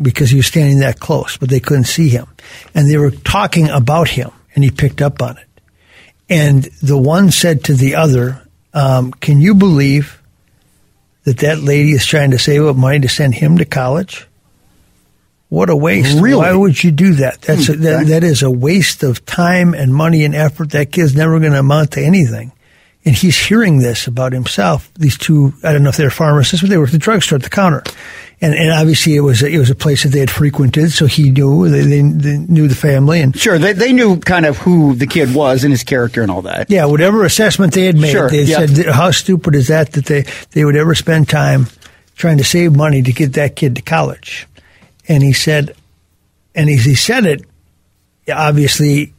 because 0.00 0.30
he 0.30 0.36
was 0.36 0.46
standing 0.46 0.80
that 0.80 1.00
close, 1.00 1.36
but 1.38 1.48
they 1.48 1.60
couldn't 1.60 1.84
see 1.84 2.08
him. 2.08 2.26
And 2.74 2.88
they 2.88 2.98
were 2.98 3.10
talking 3.10 3.68
about 3.68 4.08
him, 4.08 4.30
and 4.54 4.62
he 4.62 4.70
picked 4.70 5.00
up 5.00 5.22
on 5.22 5.38
it. 5.38 5.48
And 6.28 6.64
the 6.82 6.98
one 6.98 7.30
said 7.30 7.64
to 7.64 7.74
the 7.74 7.94
other, 7.94 8.46
um, 8.74 9.12
Can 9.12 9.40
you 9.40 9.54
believe 9.54 10.20
that 11.24 11.38
that 11.38 11.58
lady 11.58 11.92
is 11.92 12.06
trying 12.06 12.30
to 12.32 12.38
save 12.38 12.64
up 12.64 12.76
money 12.76 13.00
to 13.00 13.08
send 13.08 13.34
him 13.34 13.58
to 13.58 13.64
college? 13.64 14.26
What 15.52 15.68
a 15.68 15.76
waste. 15.76 16.18
Really? 16.18 16.38
Why 16.40 16.54
would 16.54 16.82
you 16.82 16.90
do 16.90 17.12
that? 17.16 17.42
That's 17.42 17.68
a, 17.68 17.74
Hmm, 17.74 17.82
that, 17.82 18.06
that 18.06 18.24
is 18.24 18.42
a 18.42 18.50
waste 18.50 19.02
of 19.02 19.26
time 19.26 19.74
and 19.74 19.94
money 19.94 20.24
and 20.24 20.34
effort. 20.34 20.70
That 20.70 20.90
kid's 20.90 21.14
never 21.14 21.38
going 21.40 21.52
to 21.52 21.58
amount 21.58 21.90
to 21.92 22.00
anything. 22.02 22.52
And 23.04 23.14
he's 23.14 23.36
hearing 23.36 23.76
this 23.76 24.06
about 24.06 24.32
himself. 24.32 24.90
These 24.94 25.18
two, 25.18 25.52
I 25.62 25.74
don't 25.74 25.82
know 25.82 25.90
if 25.90 25.98
they're 25.98 26.08
pharmacists, 26.08 26.62
but 26.62 26.70
they 26.70 26.78
were 26.78 26.86
at 26.86 26.92
the 26.92 26.96
drugstore 26.96 27.36
at 27.36 27.42
the 27.42 27.50
counter. 27.50 27.82
And, 28.40 28.54
and 28.54 28.70
obviously 28.70 29.14
it 29.14 29.20
was, 29.20 29.42
a, 29.42 29.48
it 29.48 29.58
was 29.58 29.68
a 29.68 29.74
place 29.74 30.04
that 30.04 30.08
they 30.08 30.20
had 30.20 30.30
frequented, 30.30 30.90
so 30.90 31.04
he 31.04 31.30
knew, 31.30 31.68
they, 31.68 31.82
they, 31.82 32.00
they 32.00 32.38
knew 32.38 32.66
the 32.66 32.74
family 32.74 33.20
and 33.20 33.36
Sure, 33.38 33.58
they, 33.58 33.74
they 33.74 33.92
knew 33.92 34.20
kind 34.20 34.46
of 34.46 34.56
who 34.56 34.94
the 34.94 35.06
kid 35.06 35.34
was 35.34 35.64
and 35.64 35.70
his 35.72 35.84
character 35.84 36.22
and 36.22 36.30
all 36.30 36.42
that. 36.42 36.70
yeah, 36.70 36.86
whatever 36.86 37.24
assessment 37.26 37.74
they 37.74 37.84
had 37.84 37.98
made, 37.98 38.12
Sure, 38.12 38.30
they 38.30 38.44
yep. 38.44 38.70
said, 38.70 38.86
how 38.86 39.10
stupid 39.10 39.54
is 39.54 39.68
that 39.68 39.92
that 39.92 40.06
they, 40.06 40.24
they 40.52 40.64
would 40.64 40.76
ever 40.76 40.94
spend 40.94 41.28
time 41.28 41.66
trying 42.16 42.38
to 42.38 42.44
save 42.44 42.74
money 42.74 43.02
to 43.02 43.12
get 43.12 43.34
that 43.34 43.54
kid 43.54 43.76
to 43.76 43.82
college? 43.82 44.46
And 45.12 45.22
he 45.22 45.34
said, 45.34 45.76
and 46.54 46.70
as 46.70 46.86
he 46.86 46.94
said 46.94 47.26
it, 47.26 47.42
obviously 48.32 49.12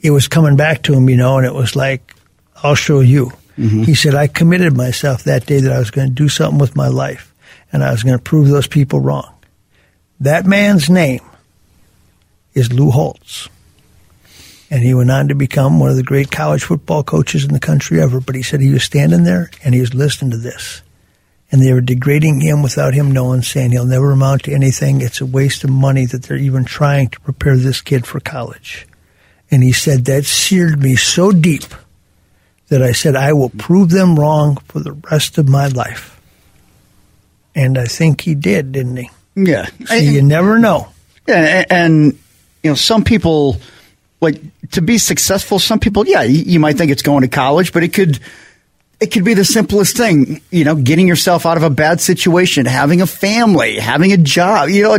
it 0.00 0.12
was 0.12 0.28
coming 0.28 0.54
back 0.54 0.82
to 0.82 0.94
him, 0.94 1.08
you 1.08 1.16
know, 1.16 1.36
and 1.36 1.44
it 1.44 1.52
was 1.52 1.74
like, 1.74 2.14
I'll 2.62 2.76
show 2.76 3.00
you. 3.00 3.32
Mm-hmm. 3.58 3.82
He 3.82 3.96
said, 3.96 4.14
I 4.14 4.28
committed 4.28 4.76
myself 4.76 5.24
that 5.24 5.46
day 5.46 5.58
that 5.58 5.72
I 5.72 5.80
was 5.80 5.90
going 5.90 6.06
to 6.06 6.14
do 6.14 6.28
something 6.28 6.60
with 6.60 6.76
my 6.76 6.86
life 6.86 7.34
and 7.72 7.82
I 7.82 7.90
was 7.90 8.04
going 8.04 8.16
to 8.16 8.22
prove 8.22 8.46
those 8.46 8.68
people 8.68 9.00
wrong. 9.00 9.34
That 10.20 10.46
man's 10.46 10.88
name 10.88 11.24
is 12.54 12.72
Lou 12.72 12.92
Holtz 12.92 13.48
and 14.70 14.84
he 14.84 14.94
went 14.94 15.10
on 15.10 15.26
to 15.26 15.34
become 15.34 15.80
one 15.80 15.90
of 15.90 15.96
the 15.96 16.04
great 16.04 16.30
college 16.30 16.62
football 16.62 17.02
coaches 17.02 17.44
in 17.44 17.52
the 17.52 17.58
country 17.58 18.00
ever. 18.00 18.20
But 18.20 18.36
he 18.36 18.44
said 18.44 18.60
he 18.60 18.70
was 18.70 18.84
standing 18.84 19.24
there 19.24 19.50
and 19.64 19.74
he 19.74 19.80
was 19.80 19.92
listening 19.92 20.30
to 20.30 20.36
this, 20.36 20.82
and 21.52 21.62
they 21.62 21.72
were 21.74 21.82
degrading 21.82 22.40
him 22.40 22.62
without 22.62 22.94
him 22.94 23.12
knowing, 23.12 23.42
saying 23.42 23.72
he'll 23.72 23.84
never 23.84 24.10
amount 24.10 24.44
to 24.44 24.52
anything. 24.52 25.02
It's 25.02 25.20
a 25.20 25.26
waste 25.26 25.62
of 25.64 25.70
money 25.70 26.06
that 26.06 26.22
they're 26.22 26.38
even 26.38 26.64
trying 26.64 27.10
to 27.10 27.20
prepare 27.20 27.58
this 27.58 27.82
kid 27.82 28.06
for 28.06 28.20
college. 28.20 28.88
And 29.50 29.62
he 29.62 29.72
said 29.72 30.06
that 30.06 30.24
seared 30.24 30.82
me 30.82 30.96
so 30.96 31.30
deep 31.30 31.64
that 32.68 32.82
I 32.82 32.92
said 32.92 33.14
I 33.14 33.34
will 33.34 33.50
prove 33.50 33.90
them 33.90 34.18
wrong 34.18 34.56
for 34.64 34.80
the 34.80 34.92
rest 35.10 35.36
of 35.36 35.46
my 35.46 35.68
life. 35.68 36.18
And 37.54 37.76
I 37.76 37.84
think 37.84 38.22
he 38.22 38.34
did, 38.34 38.72
didn't 38.72 38.96
he? 38.96 39.10
Yeah. 39.36 39.66
So 39.84 39.94
you 39.96 40.22
never 40.22 40.58
know. 40.58 40.88
Yeah, 41.28 41.64
and, 41.68 41.70
and 41.70 42.18
you 42.62 42.70
know, 42.70 42.74
some 42.74 43.04
people 43.04 43.58
like 44.22 44.40
to 44.70 44.80
be 44.80 44.96
successful. 44.96 45.58
Some 45.58 45.80
people, 45.80 46.06
yeah, 46.06 46.22
you 46.22 46.58
might 46.60 46.78
think 46.78 46.90
it's 46.90 47.02
going 47.02 47.20
to 47.22 47.28
college, 47.28 47.74
but 47.74 47.82
it 47.82 47.92
could 47.92 48.20
it 49.02 49.10
could 49.12 49.24
be 49.24 49.34
the 49.34 49.44
simplest 49.44 49.96
thing. 49.96 50.40
You 50.50 50.64
know, 50.64 50.74
getting 50.76 51.08
yourself 51.08 51.44
out 51.46 51.56
of 51.56 51.62
a 51.62 51.70
bad 51.70 52.00
situation, 52.00 52.66
having 52.66 53.00
a 53.02 53.06
family, 53.06 53.76
having 53.76 54.12
a 54.12 54.16
job. 54.16 54.68
You 54.68 54.82
know, 54.84 54.98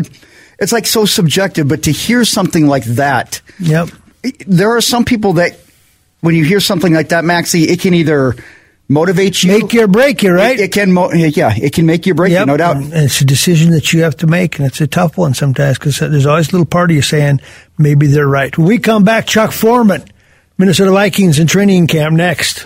it's 0.59 0.71
like 0.71 0.85
so 0.85 1.05
subjective. 1.05 1.67
But 1.67 1.83
to 1.83 1.91
hear 1.91 2.25
something 2.25 2.67
like 2.67 2.83
that, 2.85 3.41
Yep. 3.59 3.89
there 4.47 4.75
are 4.75 4.81
some 4.81 5.05
people 5.05 5.33
that 5.33 5.57
when 6.21 6.35
you 6.35 6.43
hear 6.45 6.59
something 6.59 6.93
like 6.93 7.09
that, 7.09 7.23
Maxie, 7.25 7.63
it 7.63 7.79
can 7.81 7.93
either 7.93 8.35
motivate 8.89 9.41
you, 9.43 9.51
Make 9.51 9.73
your 9.73 9.87
break 9.87 10.23
you, 10.23 10.31
right? 10.31 10.59
It, 10.59 10.63
it 10.65 10.71
can, 10.71 10.91
mo- 10.91 11.11
yeah, 11.13 11.53
it 11.55 11.73
can 11.73 11.85
make 11.85 12.05
you 12.05 12.13
break 12.13 12.31
you, 12.33 12.45
no 12.45 12.57
doubt. 12.57 12.75
And 12.77 12.93
it's 12.93 13.21
a 13.21 13.25
decision 13.25 13.71
that 13.71 13.91
you 13.93 14.03
have 14.03 14.15
to 14.17 14.27
make, 14.27 14.57
and 14.59 14.67
it's 14.67 14.81
a 14.81 14.87
tough 14.87 15.17
one 15.17 15.33
sometimes 15.33 15.79
because 15.79 15.99
there's 15.99 16.25
always 16.25 16.49
a 16.49 16.51
little 16.51 16.65
part 16.65 16.91
of 16.91 16.95
you 16.95 17.01
saying 17.01 17.39
maybe 17.77 18.07
they're 18.07 18.27
right. 18.27 18.55
When 18.57 18.67
we 18.67 18.77
come 18.79 19.03
back, 19.03 19.25
Chuck 19.25 19.51
Foreman, 19.51 20.03
Minnesota 20.57 20.91
Vikings 20.91 21.39
in 21.39 21.47
training 21.47 21.87
camp 21.87 22.15
next. 22.15 22.65